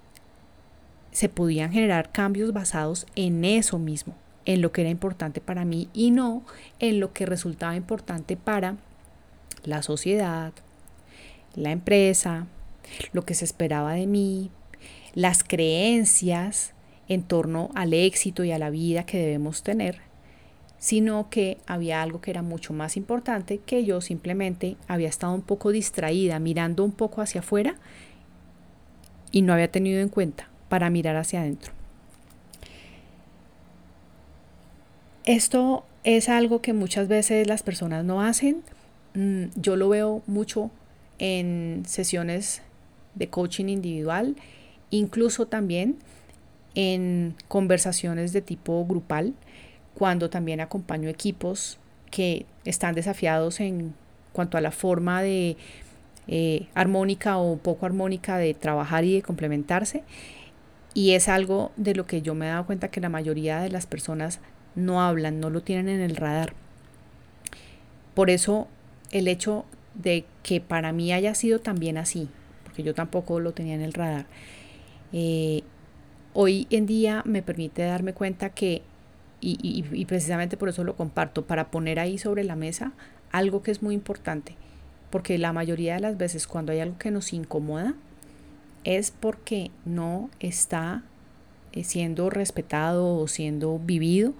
se 1.12 1.28
podían 1.28 1.72
generar 1.72 2.12
cambios 2.12 2.52
basados 2.52 3.06
en 3.16 3.44
eso 3.44 3.78
mismo, 3.78 4.14
en 4.44 4.62
lo 4.62 4.72
que 4.72 4.82
era 4.82 4.90
importante 4.90 5.40
para 5.40 5.64
mí 5.64 5.88
y 5.92 6.10
no 6.12 6.44
en 6.78 7.00
lo 7.00 7.12
que 7.12 7.26
resultaba 7.26 7.76
importante 7.76 8.36
para 8.36 8.76
la 9.64 9.82
sociedad, 9.82 10.52
la 11.54 11.72
empresa, 11.72 12.46
lo 13.12 13.24
que 13.24 13.34
se 13.34 13.44
esperaba 13.44 13.94
de 13.94 14.06
mí, 14.06 14.50
las 15.14 15.42
creencias 15.44 16.72
en 17.10 17.24
torno 17.24 17.70
al 17.74 17.92
éxito 17.92 18.44
y 18.44 18.52
a 18.52 18.58
la 18.58 18.70
vida 18.70 19.04
que 19.04 19.18
debemos 19.18 19.64
tener, 19.64 19.98
sino 20.78 21.28
que 21.28 21.58
había 21.66 22.02
algo 22.02 22.20
que 22.20 22.30
era 22.30 22.40
mucho 22.40 22.72
más 22.72 22.96
importante 22.96 23.58
que 23.58 23.84
yo 23.84 24.00
simplemente 24.00 24.76
había 24.86 25.08
estado 25.08 25.34
un 25.34 25.42
poco 25.42 25.72
distraída, 25.72 26.38
mirando 26.38 26.84
un 26.84 26.92
poco 26.92 27.20
hacia 27.20 27.40
afuera 27.40 27.74
y 29.32 29.42
no 29.42 29.52
había 29.52 29.70
tenido 29.72 30.00
en 30.00 30.08
cuenta 30.08 30.48
para 30.68 30.88
mirar 30.88 31.16
hacia 31.16 31.40
adentro. 31.40 31.72
Esto 35.24 35.84
es 36.04 36.28
algo 36.28 36.62
que 36.62 36.72
muchas 36.72 37.08
veces 37.08 37.48
las 37.48 37.64
personas 37.64 38.04
no 38.04 38.22
hacen. 38.22 38.62
Mm, 39.14 39.46
yo 39.56 39.74
lo 39.74 39.88
veo 39.88 40.22
mucho 40.28 40.70
en 41.18 41.82
sesiones 41.88 42.62
de 43.16 43.28
coaching 43.28 43.66
individual, 43.66 44.36
incluso 44.90 45.46
también 45.46 45.96
en 46.74 47.34
conversaciones 47.48 48.32
de 48.32 48.42
tipo 48.42 48.84
grupal, 48.86 49.34
cuando 49.94 50.30
también 50.30 50.60
acompaño 50.60 51.08
equipos 51.08 51.78
que 52.10 52.46
están 52.64 52.94
desafiados 52.94 53.60
en 53.60 53.94
cuanto 54.32 54.56
a 54.56 54.60
la 54.60 54.70
forma 54.70 55.22
de 55.22 55.56
eh, 56.28 56.68
armónica 56.74 57.38
o 57.38 57.56
poco 57.56 57.86
armónica 57.86 58.38
de 58.38 58.54
trabajar 58.54 59.04
y 59.04 59.14
de 59.14 59.22
complementarse. 59.22 60.04
Y 60.94 61.12
es 61.12 61.28
algo 61.28 61.72
de 61.76 61.94
lo 61.94 62.06
que 62.06 62.22
yo 62.22 62.34
me 62.34 62.46
he 62.46 62.50
dado 62.50 62.66
cuenta 62.66 62.88
que 62.88 63.00
la 63.00 63.08
mayoría 63.08 63.60
de 63.60 63.70
las 63.70 63.86
personas 63.86 64.40
no 64.74 65.02
hablan, 65.02 65.40
no 65.40 65.50
lo 65.50 65.62
tienen 65.62 65.88
en 65.88 66.00
el 66.00 66.16
radar. 66.16 66.54
Por 68.14 68.30
eso 68.30 68.68
el 69.10 69.28
hecho 69.28 69.64
de 69.94 70.24
que 70.42 70.60
para 70.60 70.92
mí 70.92 71.12
haya 71.12 71.34
sido 71.34 71.60
también 71.60 71.96
así, 71.96 72.28
porque 72.64 72.82
yo 72.82 72.94
tampoco 72.94 73.40
lo 73.40 73.52
tenía 73.52 73.74
en 73.74 73.82
el 73.82 73.92
radar, 73.92 74.26
eh, 75.12 75.62
hoy 76.32 76.66
en 76.70 76.86
día 76.86 77.22
me 77.24 77.42
permite 77.42 77.82
darme 77.82 78.12
cuenta 78.12 78.50
que, 78.50 78.82
y, 79.40 80.04
precisamente 80.04 80.56
por 80.56 80.68
eso 80.68 80.84
lo 80.84 80.96
comparto, 80.96 81.46
para 81.46 81.70
poner 81.70 81.98
ahí 81.98 82.18
sobre 82.18 82.44
la 82.44 82.56
mesa 82.56 82.92
algo 83.32 83.62
que 83.62 83.70
es 83.70 83.82
muy 83.82 83.94
importante, 83.94 84.54
porque 85.10 85.38
la 85.38 85.52
mayoría 85.52 85.94
de 85.94 86.00
las 86.00 86.16
veces 86.16 86.46
cuando 86.46 86.72
hay 86.72 86.80
algo 86.80 86.98
que 86.98 87.10
nos 87.10 87.32
incomoda 87.32 87.94
es 88.84 89.10
porque 89.10 89.70
no 89.84 90.30
está 90.40 91.02
eh, 91.72 91.84
siendo 91.84 92.30
respetado 92.30 93.16
o 93.16 93.28
siendo 93.28 93.78
vivido 93.78 94.32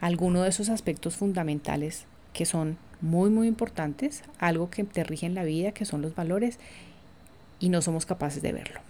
alguno 0.00 0.42
de 0.42 0.48
esos 0.48 0.68
aspectos 0.68 1.16
fundamentales 1.16 2.06
que 2.32 2.46
son 2.46 2.78
muy 3.00 3.30
muy 3.30 3.46
importantes, 3.48 4.22
algo 4.38 4.70
que 4.70 4.84
te 4.84 5.04
rige 5.04 5.26
en 5.26 5.34
la 5.34 5.44
vida, 5.44 5.72
que 5.72 5.84
son 5.84 6.02
los 6.02 6.14
valores, 6.14 6.58
y 7.60 7.68
no 7.68 7.82
somos 7.82 8.06
capaces 8.06 8.42
de 8.42 8.52
verlo. 8.52 8.80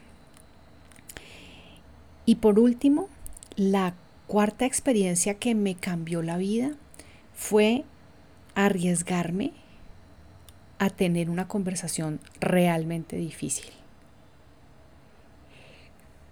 Y 2.28 2.34
por 2.34 2.58
último, 2.58 3.08
la 3.56 3.94
cuarta 4.26 4.66
experiencia 4.66 5.38
que 5.38 5.54
me 5.54 5.76
cambió 5.76 6.20
la 6.20 6.36
vida 6.36 6.72
fue 7.32 7.84
arriesgarme 8.54 9.54
a 10.78 10.90
tener 10.90 11.30
una 11.30 11.48
conversación 11.48 12.20
realmente 12.38 13.16
difícil. 13.16 13.70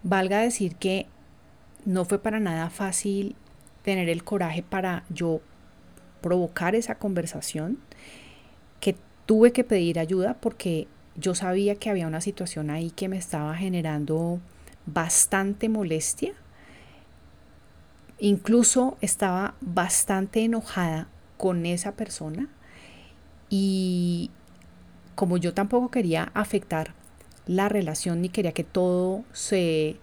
Valga 0.03 0.41
decir 0.41 0.75
que 0.75 1.07
no 1.87 2.05
fue 2.05 2.19
para 2.19 2.41
nada 2.41 2.69
fácil 2.69 3.35
tener 3.83 4.11
el 4.11 4.23
coraje 4.23 4.63
para 4.63 5.05
yo 5.09 5.41
provocar 6.21 6.75
esa 6.75 6.97
conversación, 6.97 7.79
que 8.81 8.97
tuve 9.25 9.51
que 9.53 9.65
pedir 9.65 9.99
ayuda 9.99 10.35
porque 10.43 10.89
yo 11.15 11.35
sabía 11.35 11.77
que 11.77 11.89
había 11.89 12.07
una 12.07 12.21
situación 12.21 12.69
ahí 12.69 12.91
que 12.91 13.09
me 13.09 13.17
estaba 13.17 13.57
generando 13.57 14.43
bastante 14.87 15.69
molestia. 15.69 16.33
Incluso 18.19 18.97
estaba 19.01 19.55
bastante 19.61 20.43
enojada 20.45 21.09
con 21.37 21.67
esa 21.67 21.93
persona 21.93 22.49
y 23.51 24.31
como 25.15 25.37
yo 25.37 25.53
tampoco 25.55 25.91
quería 25.91 26.31
afectar 26.35 26.95
la 27.47 27.69
relación 27.69 28.23
ni 28.23 28.29
quería 28.29 28.53
que 28.53 28.65
todo 28.65 29.25
se 29.33 29.97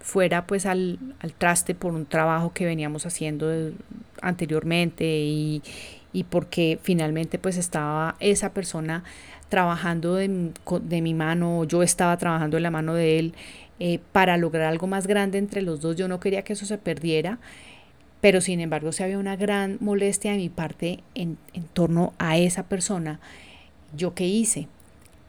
fuera 0.00 0.46
pues 0.46 0.64
al, 0.64 0.98
traste 1.38 1.74
por 1.74 1.92
un 1.92 2.06
trabajo 2.06 2.52
que 2.52 2.64
veníamos 2.64 3.04
haciendo 3.04 3.72
anteriormente 4.22 5.04
y, 5.04 5.62
porque 6.30 6.78
finalmente 6.82 7.38
pues 7.38 7.56
estaba 7.56 8.16
esa 8.18 8.52
persona 8.52 9.04
trabajando 9.48 10.14
de, 10.14 10.52
de, 10.82 11.02
mi 11.02 11.14
mano, 11.14 11.64
yo 11.64 11.82
estaba 11.82 12.16
trabajando 12.16 12.56
en 12.56 12.62
la 12.62 12.70
mano 12.70 12.94
de 12.94 13.18
él 13.18 13.34
eh, 13.80 13.98
para 14.12 14.36
lograr 14.36 14.66
algo 14.66 14.86
más 14.86 15.06
grande 15.06 15.38
entre 15.38 15.62
los 15.62 15.80
dos. 15.80 15.96
Yo 15.96 16.06
no 16.06 16.20
quería 16.20 16.42
que 16.42 16.52
eso 16.52 16.66
se 16.66 16.78
perdiera, 16.78 17.38
pero 18.20 18.40
sin 18.40 18.60
embargo 18.60 18.92
si 18.92 19.02
había 19.02 19.18
una 19.18 19.36
gran 19.36 19.78
molestia 19.80 20.32
de 20.32 20.36
mi 20.36 20.48
parte 20.48 21.00
en, 21.14 21.38
en 21.54 21.64
torno 21.64 22.12
a 22.18 22.38
esa 22.38 22.64
persona. 22.64 23.20
¿Yo 23.96 24.14
qué 24.14 24.26
hice? 24.26 24.68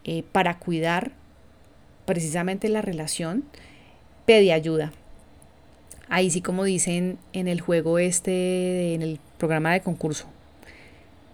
Eh, 0.04 0.24
para 0.32 0.58
cuidar 0.58 1.12
precisamente 2.06 2.70
la 2.70 2.82
relación, 2.82 3.44
pedí 4.26 4.52
ayuda. 4.52 4.92
Ahí 6.10 6.30
sí 6.30 6.42
como 6.42 6.64
dicen 6.64 7.18
en 7.34 7.48
el 7.48 7.62
juego 7.62 8.00
este, 8.00 8.94
en 8.94 9.02
el 9.02 9.20
programa 9.38 9.72
de 9.72 9.82
concurso, 9.82 10.26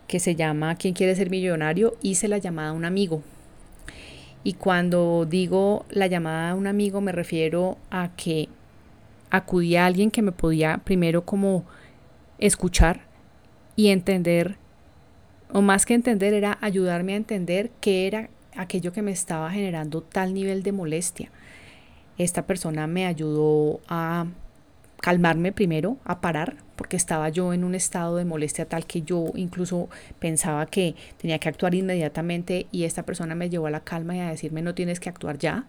que 0.07 0.19
se 0.19 0.35
llama 0.35 0.75
¿Quién 0.75 0.93
quiere 0.93 1.15
ser 1.15 1.29
millonario? 1.29 1.97
Hice 2.01 2.27
la 2.27 2.37
llamada 2.37 2.69
a 2.69 2.73
un 2.73 2.85
amigo. 2.85 3.23
Y 4.47 4.53
cuando 4.53 5.27
digo 5.29 5.85
la 5.89 6.07
llamada 6.07 6.51
a 6.51 6.55
un 6.55 6.67
amigo 6.67 7.01
me 7.01 7.11
refiero 7.11 7.77
a 7.89 8.15
que 8.15 8.47
acudí 9.29 9.75
a 9.75 9.85
alguien 9.85 10.09
que 10.09 10.21
me 10.21 10.31
podía 10.31 10.77
primero 10.85 11.25
como 11.25 11.65
escuchar 12.39 13.01
y 13.75 13.89
entender, 13.89 14.55
o 15.51 15.61
más 15.61 15.85
que 15.85 15.95
entender, 15.95 16.33
era 16.33 16.57
ayudarme 16.61 17.11
a 17.11 17.17
entender 17.17 17.71
qué 17.81 18.07
era 18.07 18.29
aquello 18.55 18.93
que 18.93 19.01
me 19.01 19.11
estaba 19.11 19.51
generando 19.51 20.01
tal 20.01 20.33
nivel 20.33 20.63
de 20.63 20.71
molestia. 20.71 21.29
Esta 22.17 22.47
persona 22.47 22.87
me 22.87 23.05
ayudó 23.05 23.81
a 23.89 24.27
calmarme 25.01 25.51
primero, 25.51 25.97
a 26.05 26.21
parar, 26.21 26.57
porque 26.75 26.97
estaba 26.97 27.29
yo 27.29 27.53
en 27.53 27.63
un 27.63 27.75
estado 27.75 28.17
de 28.17 28.25
molestia 28.25 28.65
tal 28.65 28.85
que 28.85 29.01
yo 29.01 29.31
incluso 29.35 29.89
pensaba 30.19 30.65
que 30.65 30.95
tenía 31.17 31.39
que 31.39 31.49
actuar 31.49 31.75
inmediatamente 31.75 32.67
y 32.71 32.83
esta 32.83 33.03
persona 33.03 33.35
me 33.35 33.49
llevó 33.49 33.67
a 33.67 33.71
la 33.71 33.83
calma 33.83 34.15
y 34.15 34.19
a 34.19 34.29
decirme 34.29 34.61
no 34.61 34.75
tienes 34.75 34.99
que 34.99 35.09
actuar 35.09 35.37
ya. 35.37 35.65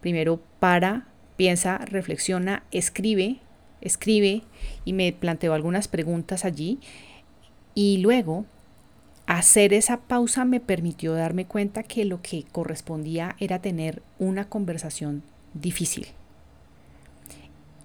Primero 0.00 0.40
para, 0.58 1.06
piensa, 1.36 1.78
reflexiona, 1.78 2.64
escribe, 2.72 3.38
escribe 3.80 4.42
y 4.84 4.92
me 4.92 5.12
planteó 5.12 5.54
algunas 5.54 5.88
preguntas 5.88 6.44
allí 6.44 6.80
y 7.74 7.98
luego 7.98 8.46
hacer 9.26 9.72
esa 9.72 9.98
pausa 10.00 10.44
me 10.44 10.60
permitió 10.60 11.14
darme 11.14 11.46
cuenta 11.46 11.82
que 11.82 12.04
lo 12.04 12.20
que 12.20 12.44
correspondía 12.52 13.36
era 13.38 13.60
tener 13.60 14.02
una 14.18 14.48
conversación 14.48 15.22
difícil 15.54 16.08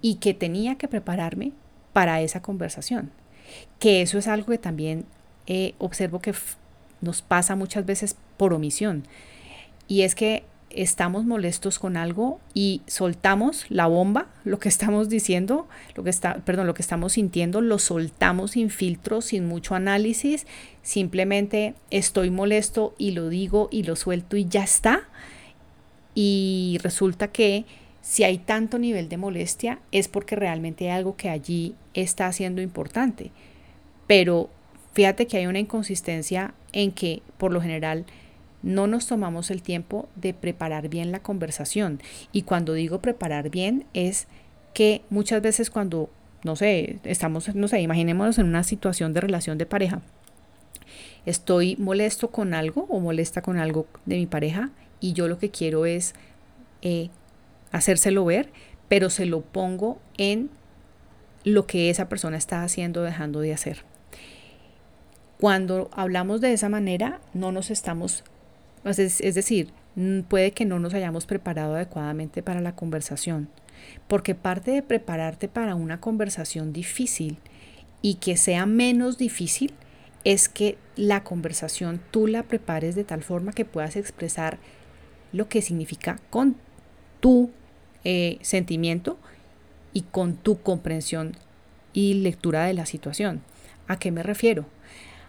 y 0.02 0.16
que 0.16 0.34
tenía 0.34 0.76
que 0.76 0.88
prepararme 0.88 1.52
para 1.92 2.20
esa 2.20 2.42
conversación. 2.42 3.10
Que 3.78 4.02
eso 4.02 4.18
es 4.18 4.28
algo 4.28 4.52
que 4.52 4.58
también 4.58 5.04
eh, 5.46 5.74
observo 5.78 6.20
que 6.20 6.34
nos 7.00 7.22
pasa 7.22 7.56
muchas 7.56 7.86
veces 7.86 8.16
por 8.36 8.52
omisión. 8.52 9.04
Y 9.86 10.02
es 10.02 10.14
que 10.14 10.44
estamos 10.70 11.24
molestos 11.24 11.78
con 11.78 11.96
algo 11.96 12.40
y 12.54 12.82
soltamos 12.86 13.64
la 13.68 13.86
bomba, 13.86 14.26
lo 14.44 14.58
que 14.58 14.68
estamos 14.68 15.08
diciendo, 15.08 15.66
lo 15.94 16.04
que 16.04 16.10
está, 16.10 16.36
perdón, 16.44 16.66
lo 16.66 16.74
que 16.74 16.82
estamos 16.82 17.14
sintiendo, 17.14 17.60
lo 17.60 17.78
soltamos 17.78 18.52
sin 18.52 18.70
filtro, 18.70 19.22
sin 19.22 19.46
mucho 19.46 19.74
análisis, 19.74 20.46
simplemente 20.82 21.74
estoy 21.90 22.30
molesto 22.30 22.94
y 22.98 23.12
lo 23.12 23.28
digo 23.28 23.68
y 23.70 23.84
lo 23.84 23.96
suelto 23.96 24.36
y 24.36 24.46
ya 24.46 24.62
está. 24.62 25.08
Y 26.14 26.78
resulta 26.82 27.28
que 27.28 27.64
si 28.08 28.24
hay 28.24 28.38
tanto 28.38 28.78
nivel 28.78 29.10
de 29.10 29.18
molestia 29.18 29.80
es 29.92 30.08
porque 30.08 30.34
realmente 30.34 30.86
hay 30.86 30.96
algo 30.96 31.16
que 31.16 31.28
allí 31.28 31.74
está 31.92 32.32
siendo 32.32 32.62
importante. 32.62 33.32
Pero 34.06 34.48
fíjate 34.94 35.26
que 35.26 35.36
hay 35.36 35.46
una 35.46 35.58
inconsistencia 35.58 36.54
en 36.72 36.92
que 36.92 37.20
por 37.36 37.52
lo 37.52 37.60
general 37.60 38.06
no 38.62 38.86
nos 38.86 39.06
tomamos 39.06 39.50
el 39.50 39.60
tiempo 39.60 40.08
de 40.16 40.32
preparar 40.32 40.88
bien 40.88 41.12
la 41.12 41.20
conversación. 41.20 42.00
Y 42.32 42.42
cuando 42.42 42.72
digo 42.72 43.02
preparar 43.02 43.50
bien 43.50 43.84
es 43.92 44.26
que 44.72 45.02
muchas 45.10 45.42
veces 45.42 45.68
cuando, 45.68 46.08
no 46.44 46.56
sé, 46.56 47.00
estamos, 47.04 47.54
no 47.54 47.68
sé, 47.68 47.82
imaginémonos 47.82 48.38
en 48.38 48.46
una 48.46 48.64
situación 48.64 49.12
de 49.12 49.20
relación 49.20 49.58
de 49.58 49.66
pareja. 49.66 50.00
Estoy 51.26 51.76
molesto 51.76 52.30
con 52.30 52.54
algo 52.54 52.86
o 52.88 53.00
molesta 53.00 53.42
con 53.42 53.58
algo 53.58 53.86
de 54.06 54.16
mi 54.16 54.26
pareja 54.26 54.70
y 54.98 55.12
yo 55.12 55.28
lo 55.28 55.38
que 55.38 55.50
quiero 55.50 55.84
es 55.84 56.14
eh, 56.80 57.10
hacérselo 57.72 58.24
ver, 58.24 58.50
pero 58.88 59.10
se 59.10 59.26
lo 59.26 59.42
pongo 59.42 60.00
en 60.16 60.50
lo 61.44 61.66
que 61.66 61.90
esa 61.90 62.08
persona 62.08 62.36
está 62.36 62.62
haciendo 62.62 63.00
o 63.00 63.04
dejando 63.04 63.40
de 63.40 63.52
hacer. 63.52 63.84
Cuando 65.38 65.88
hablamos 65.92 66.40
de 66.40 66.52
esa 66.52 66.68
manera, 66.68 67.20
no 67.32 67.52
nos 67.52 67.70
estamos 67.70 68.24
es, 68.84 69.20
es 69.20 69.34
decir, 69.34 69.72
puede 70.28 70.52
que 70.52 70.64
no 70.64 70.78
nos 70.78 70.94
hayamos 70.94 71.26
preparado 71.26 71.74
adecuadamente 71.74 72.42
para 72.42 72.60
la 72.60 72.74
conversación, 72.74 73.48
porque 74.06 74.34
parte 74.34 74.70
de 74.70 74.82
prepararte 74.82 75.48
para 75.48 75.74
una 75.74 76.00
conversación 76.00 76.72
difícil 76.72 77.38
y 78.00 78.14
que 78.14 78.36
sea 78.36 78.64
menos 78.64 79.18
difícil 79.18 79.74
es 80.24 80.48
que 80.48 80.78
la 80.96 81.24
conversación 81.24 82.00
tú 82.10 82.26
la 82.26 82.44
prepares 82.44 82.94
de 82.94 83.04
tal 83.04 83.22
forma 83.22 83.52
que 83.52 83.64
puedas 83.64 83.96
expresar 83.96 84.58
lo 85.32 85.48
que 85.48 85.62
significa 85.62 86.20
con 86.30 86.56
tu 87.20 87.50
eh, 88.10 88.38
sentimiento 88.40 89.18
y 89.92 90.00
con 90.00 90.34
tu 90.34 90.62
comprensión 90.62 91.36
y 91.92 92.14
lectura 92.14 92.64
de 92.64 92.72
la 92.72 92.86
situación. 92.86 93.42
¿A 93.86 93.98
qué 93.98 94.10
me 94.10 94.22
refiero? 94.22 94.64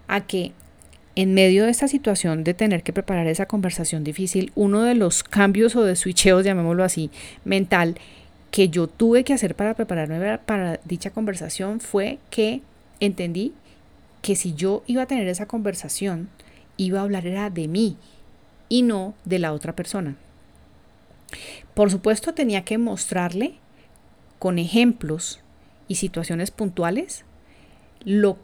A 0.08 0.26
que 0.26 0.54
en 1.18 1.34
medio 1.34 1.66
de 1.66 1.72
esta 1.72 1.90
situación 1.90 2.46
de 2.46 2.54
tener 2.54 2.82
que 2.82 2.94
preparar 2.94 3.28
esa 3.28 3.48
conversación 3.48 4.06
difícil, 4.06 4.54
uno 4.56 4.84
de 4.84 4.96
los 4.96 5.24
cambios 5.24 5.76
o 5.76 5.84
de 5.84 5.98
switcheos, 5.98 6.46
llamémoslo 6.46 6.86
así, 6.86 7.12
mental, 7.44 7.96
que 8.50 8.70
yo 8.70 8.88
tuve 8.88 9.26
que 9.26 9.34
hacer 9.34 9.56
para 9.56 9.74
prepararme 9.74 10.38
para 10.38 10.80
dicha 10.86 11.10
conversación 11.10 11.82
fue 11.82 12.18
que 12.30 12.62
entendí 13.02 13.52
que 14.22 14.38
si 14.38 14.54
yo 14.54 14.84
iba 14.88 15.02
a 15.02 15.08
tener 15.08 15.28
esa 15.28 15.48
conversación, 15.48 16.30
iba 16.78 17.02
a 17.02 17.04
hablar 17.04 17.28
era 17.28 17.50
de 17.50 17.68
mí 17.68 17.98
y 18.70 18.84
no 18.84 19.16
de 19.26 19.40
la 19.40 19.52
otra 19.52 19.76
persona. 19.76 20.16
Por 21.74 21.92
supuesto 21.92 22.34
tenía 22.34 22.64
que 22.64 22.78
mostrarle 22.78 23.56
con 24.40 24.60
ejemplos 24.60 25.42
y 25.88 25.96
situaciones 25.96 26.52
puntuales 26.52 27.26
lo 28.04 28.38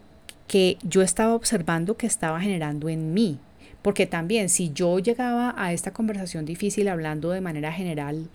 que 0.46 0.78
yo 0.82 1.02
estaba 1.02 1.34
observando 1.34 1.96
que 1.96 2.06
estaba 2.06 2.40
generando 2.40 2.88
en 2.88 3.14
mí. 3.14 3.38
Porque 3.82 4.06
también 4.06 4.48
si 4.48 4.72
yo 4.72 4.98
llegaba 4.98 5.54
a 5.56 5.72
esta 5.72 5.92
conversación 5.92 6.44
difícil 6.44 6.88
hablando 6.88 7.30
de 7.30 7.40
manera 7.40 7.72
general 7.72 8.28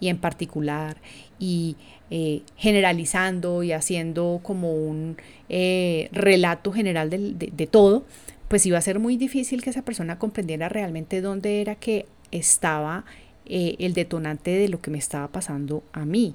y 0.00 0.08
en 0.08 0.18
particular 0.18 0.98
y 1.38 1.76
eh, 2.10 2.42
generalizando 2.56 3.62
y 3.62 3.72
haciendo 3.72 4.40
como 4.42 4.74
un 4.74 5.16
eh, 5.48 6.08
relato 6.12 6.72
general 6.72 7.08
de, 7.10 7.66
todo, 7.66 8.04
pues 8.48 8.66
iba 8.66 8.76
a 8.76 8.82
ser 8.82 8.98
muy 8.98 9.16
difícil 9.16 9.62
que 9.62 9.70
esa 9.70 9.82
persona 9.82 10.18
comprendiera 10.18 10.68
realmente 10.68 11.22
dónde 11.22 11.62
era 11.62 11.74
que 11.74 12.06
estaba 12.30 13.04
eh, 13.48 13.76
el 13.78 13.94
detonante 13.94 14.50
de 14.50 14.68
lo 14.68 14.80
que 14.80 14.90
me 14.90 14.98
estaba 14.98 15.28
pasando 15.28 15.82
a 15.92 16.04
mí. 16.04 16.34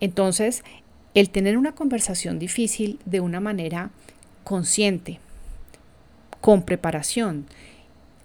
Entonces, 0.00 0.64
el 1.14 1.30
tener 1.30 1.58
una 1.58 1.72
conversación 1.72 2.38
difícil 2.38 2.98
de 3.04 3.20
una 3.20 3.40
manera 3.40 3.90
consciente, 4.44 5.20
con 6.40 6.62
preparación, 6.62 7.46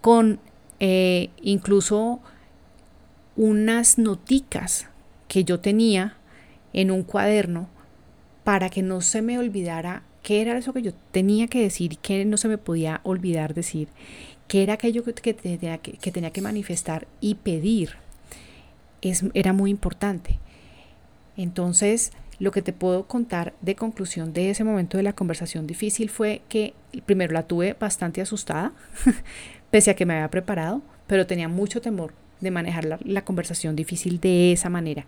con 0.01 0.39
eh, 0.79 1.29
incluso 1.41 2.19
unas 3.35 3.97
noticas 3.97 4.87
que 5.27 5.43
yo 5.43 5.59
tenía 5.59 6.17
en 6.73 6.91
un 6.91 7.03
cuaderno 7.03 7.69
para 8.43 8.69
que 8.69 8.81
no 8.81 9.01
se 9.01 9.21
me 9.21 9.37
olvidara 9.37 10.03
qué 10.23 10.41
era 10.41 10.57
eso 10.57 10.73
que 10.73 10.81
yo 10.81 10.91
tenía 11.11 11.47
que 11.47 11.61
decir 11.61 11.97
qué 11.99 12.25
no 12.25 12.37
se 12.37 12.47
me 12.47 12.57
podía 12.57 13.01
olvidar 13.03 13.53
decir, 13.53 13.87
qué 14.47 14.63
era 14.63 14.73
aquello 14.73 15.03
que, 15.03 15.33
tenía, 15.33 15.77
que, 15.77 16.11
tenía 16.11 16.31
que 16.31 16.41
manifestar 16.41 17.07
y 17.21 17.35
pedir. 17.35 17.91
Es, 19.01 19.23
era 19.33 19.53
muy 19.53 19.71
importante. 19.71 20.39
Entonces, 21.35 22.11
lo 22.39 22.51
que 22.51 22.61
te 22.61 22.73
puedo 22.73 23.07
contar 23.07 23.53
de 23.61 23.75
conclusión 23.75 24.33
de 24.33 24.49
ese 24.49 24.63
momento 24.63 24.97
de 24.97 25.03
la 25.03 25.13
conversación 25.13 25.65
difícil 25.65 26.09
fue 26.09 26.41
que 26.49 26.73
primero 27.05 27.33
la 27.33 27.43
tuve 27.43 27.73
bastante 27.73 28.21
asustada, 28.21 28.73
pese 29.71 29.91
a 29.91 29.95
que 29.95 30.05
me 30.05 30.13
había 30.13 30.29
preparado, 30.29 30.81
pero 31.07 31.25
tenía 31.27 31.47
mucho 31.47 31.81
temor 31.81 32.13
de 32.41 32.51
manejar 32.51 32.85
la, 32.85 32.99
la, 33.03 33.23
conversación 33.23 33.75
difícil 33.75 34.19
de 34.19 34.51
esa 34.51 34.69
manera. 34.69 35.05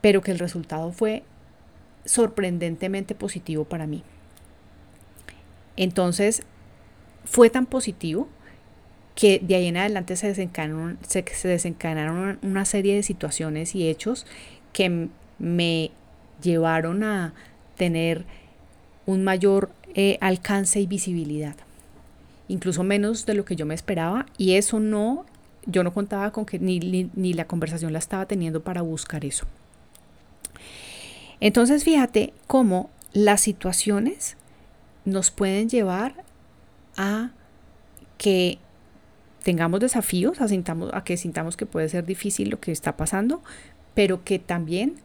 Pero 0.00 0.22
que 0.22 0.32
el 0.32 0.38
resultado 0.38 0.90
fue 0.90 1.22
sorprendentemente 2.04 3.14
positivo 3.14 3.64
para 3.64 3.86
mí. 3.86 4.02
Entonces, 5.76 6.42
fue 7.24 7.50
tan 7.50 7.66
positivo 7.66 8.28
que 9.14 9.38
de 9.38 9.54
ahí 9.54 9.66
en 9.66 9.76
adelante 9.76 10.16
se 10.16 10.28
desencadenaron, 10.28 10.98
se, 11.06 11.24
desencadenaron 11.44 12.38
una 12.42 12.64
serie 12.64 12.96
de 12.96 13.02
situaciones 13.02 13.74
y 13.74 13.88
hechos 13.88 14.26
que 14.72 15.08
me 15.38 15.90
llevaron 16.42 17.04
a 17.04 17.32
tener 17.76 18.24
un 19.06 19.22
mayor 19.22 19.70
eh, 19.94 20.18
alcance 20.20 20.80
y 20.80 20.86
visibilidad, 20.86 21.54
incluso 22.48 22.82
menos 22.82 23.26
de 23.26 23.34
lo 23.34 23.44
que 23.44 23.56
yo 23.56 23.66
me 23.66 23.74
esperaba 23.74 24.26
y 24.36 24.54
eso 24.54 24.80
no, 24.80 25.26
yo 25.66 25.84
no 25.84 25.94
contaba 25.94 26.32
con 26.32 26.44
que 26.44 26.58
ni, 26.58 26.80
ni 27.14 27.32
la 27.34 27.46
conversación 27.46 27.92
la 27.92 28.00
estaba 28.00 28.26
teniendo 28.26 28.62
para 28.62 28.82
buscar 28.82 29.24
eso. 29.24 29.46
Entonces 31.40 31.84
fíjate 31.84 32.32
cómo 32.46 32.90
las 33.12 33.42
situaciones 33.42 34.36
nos 35.04 35.30
pueden 35.30 35.68
llevar 35.68 36.24
a 36.96 37.30
que 38.18 38.58
tengamos 39.44 39.78
desafíos, 39.78 40.40
a, 40.40 40.46
a 40.96 41.04
que 41.04 41.16
sintamos 41.16 41.56
que 41.56 41.66
puede 41.66 41.88
ser 41.88 42.04
difícil 42.04 42.48
lo 42.48 42.58
que 42.58 42.72
está 42.72 42.96
pasando, 42.96 43.42
pero 43.94 44.24
que 44.24 44.40
también 44.40 44.96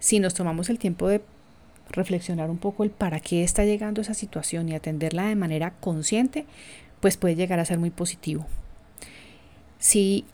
si 0.00 0.18
nos 0.18 0.34
tomamos 0.34 0.68
el 0.70 0.78
tiempo 0.78 1.08
de 1.08 1.22
reflexionar 1.90 2.50
un 2.50 2.58
poco 2.58 2.82
el 2.82 2.90
para 2.90 3.20
qué 3.20 3.44
está 3.44 3.64
llegando 3.64 4.00
esa 4.00 4.14
situación 4.14 4.68
y 4.68 4.74
atenderla 4.74 5.26
de 5.26 5.36
manera 5.36 5.72
consciente, 5.80 6.46
pues 7.00 7.16
puede 7.16 7.36
llegar 7.36 7.60
a 7.60 7.64
ser 7.64 7.78
muy 7.78 7.90
positivo. 7.90 8.46
Si 9.78 10.24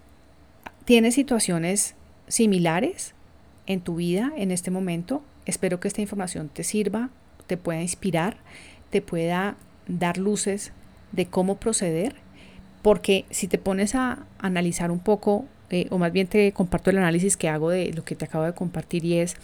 tienes 0.84 1.14
situaciones 1.14 1.94
similares 2.28 3.14
en 3.66 3.80
tu 3.80 3.96
vida 3.96 4.32
en 4.36 4.50
este 4.50 4.70
momento, 4.70 5.22
espero 5.44 5.80
que 5.80 5.88
esta 5.88 6.00
información 6.00 6.48
te 6.48 6.64
sirva, 6.64 7.10
te 7.46 7.56
pueda 7.56 7.82
inspirar, 7.82 8.36
te 8.90 9.02
pueda 9.02 9.56
dar 9.88 10.16
luces 10.16 10.72
de 11.10 11.26
cómo 11.26 11.56
proceder, 11.56 12.14
porque 12.82 13.24
si 13.30 13.46
te 13.46 13.58
pones 13.58 13.94
a 13.94 14.26
analizar 14.38 14.90
un 14.90 14.98
poco, 14.98 15.46
eh, 15.70 15.86
o 15.90 15.98
más 15.98 16.12
bien 16.12 16.26
te 16.26 16.52
comparto 16.52 16.90
el 16.90 16.98
análisis 16.98 17.36
que 17.36 17.48
hago 17.48 17.70
de 17.70 17.92
lo 17.92 18.04
que 18.04 18.16
te 18.16 18.24
acabo 18.24 18.44
de 18.44 18.52
compartir 18.52 19.04
y 19.04 19.18
es 19.18 19.36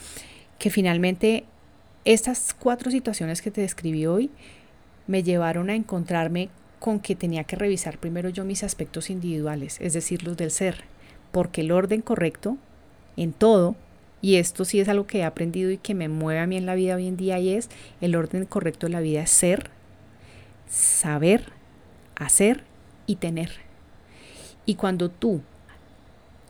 que 0.59 0.70
finalmente 0.70 1.44
estas 2.05 2.55
cuatro 2.55 2.90
situaciones 2.90 3.40
que 3.40 3.51
te 3.51 3.61
describí 3.61 4.07
hoy 4.07 4.31
me 5.07 5.22
llevaron 5.22 5.70
a 5.70 5.74
encontrarme 5.74 6.51
con 6.79 7.01
que 7.01 7.14
tenía 7.14 7.44
que 7.44 7.57
revisar 7.57 7.98
primero 7.98 8.29
yo 8.29 8.44
mis 8.44 8.62
aspectos 8.62 9.11
individuales, 9.11 9.79
es 9.81 9.92
decir, 9.92 10.22
los 10.22 10.37
del 10.37 10.51
ser, 10.51 10.85
porque 11.33 11.62
el 11.62 11.72
orden 11.72 12.03
correcto 12.03 12.57
en 13.16 13.33
todo, 13.33 13.74
y 14.20 14.37
esto 14.37 14.64
sí 14.64 14.81
es 14.81 14.88
algo 14.88 15.07
que 15.07 15.18
he 15.18 15.24
aprendido 15.24 15.70
y 15.70 15.79
que 15.79 15.94
me 15.94 16.09
mueve 16.09 16.40
a 16.40 16.46
mí 16.46 16.57
en 16.57 16.66
la 16.66 16.74
vida 16.74 16.96
hoy 16.96 17.07
en 17.09 17.16
día, 17.16 17.38
y 17.38 17.51
es 17.51 17.68
el 18.01 18.14
orden 18.14 18.44
correcto 18.44 18.87
de 18.87 18.92
la 18.92 19.01
vida 19.01 19.22
es 19.22 19.31
ser, 19.31 19.70
saber, 20.68 21.53
hacer 22.16 22.67
y 23.09 23.16
tener. 23.16 23.51
Y 24.64 24.77
cuando 24.77 25.11
tú 25.11 25.40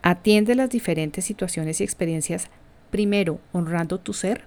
atiendes 0.02 0.56
las 0.56 0.68
diferentes 0.68 1.24
situaciones 1.24 1.80
y 1.80 1.84
experiencias, 1.84 2.50
primero 2.90 3.40
honrando 3.52 3.98
tu 3.98 4.12
ser, 4.12 4.42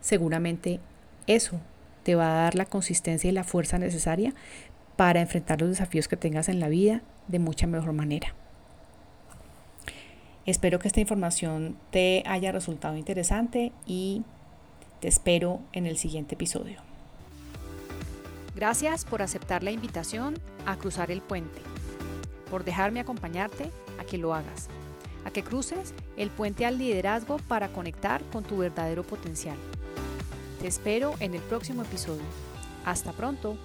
seguramente 0.00 0.80
eso 1.26 1.60
te 2.02 2.16
va 2.16 2.32
a 2.32 2.42
dar 2.42 2.56
la 2.56 2.66
consistencia 2.66 3.30
y 3.30 3.32
la 3.32 3.44
fuerza 3.44 3.78
necesaria 3.78 4.34
para 4.96 5.20
enfrentar 5.20 5.60
los 5.60 5.70
desafíos 5.70 6.08
que 6.08 6.16
tengas 6.16 6.48
en 6.48 6.60
la 6.60 6.68
vida 6.68 7.02
de 7.28 7.38
mucha 7.38 7.66
mejor 7.66 7.92
manera. 7.92 8.34
Espero 10.44 10.80
que 10.80 10.88
esta 10.88 11.00
información 11.00 11.76
te 11.90 12.24
haya 12.26 12.50
resultado 12.50 12.96
interesante 12.96 13.70
y 13.86 14.22
te 15.00 15.06
espero 15.06 15.60
en 15.72 15.86
el 15.86 15.96
siguiente 15.96 16.34
episodio. 16.34 16.91
Gracias 18.54 19.04
por 19.04 19.22
aceptar 19.22 19.62
la 19.62 19.70
invitación 19.70 20.34
a 20.66 20.76
cruzar 20.76 21.10
el 21.10 21.22
puente, 21.22 21.60
por 22.50 22.64
dejarme 22.64 23.00
acompañarte 23.00 23.70
a 23.98 24.04
que 24.04 24.18
lo 24.18 24.34
hagas, 24.34 24.68
a 25.24 25.30
que 25.30 25.42
cruces 25.42 25.94
el 26.16 26.30
puente 26.30 26.66
al 26.66 26.76
liderazgo 26.76 27.38
para 27.48 27.68
conectar 27.68 28.22
con 28.30 28.44
tu 28.44 28.58
verdadero 28.58 29.04
potencial. 29.04 29.56
Te 30.60 30.66
espero 30.66 31.14
en 31.20 31.34
el 31.34 31.40
próximo 31.40 31.82
episodio. 31.82 32.22
Hasta 32.84 33.12
pronto. 33.12 33.56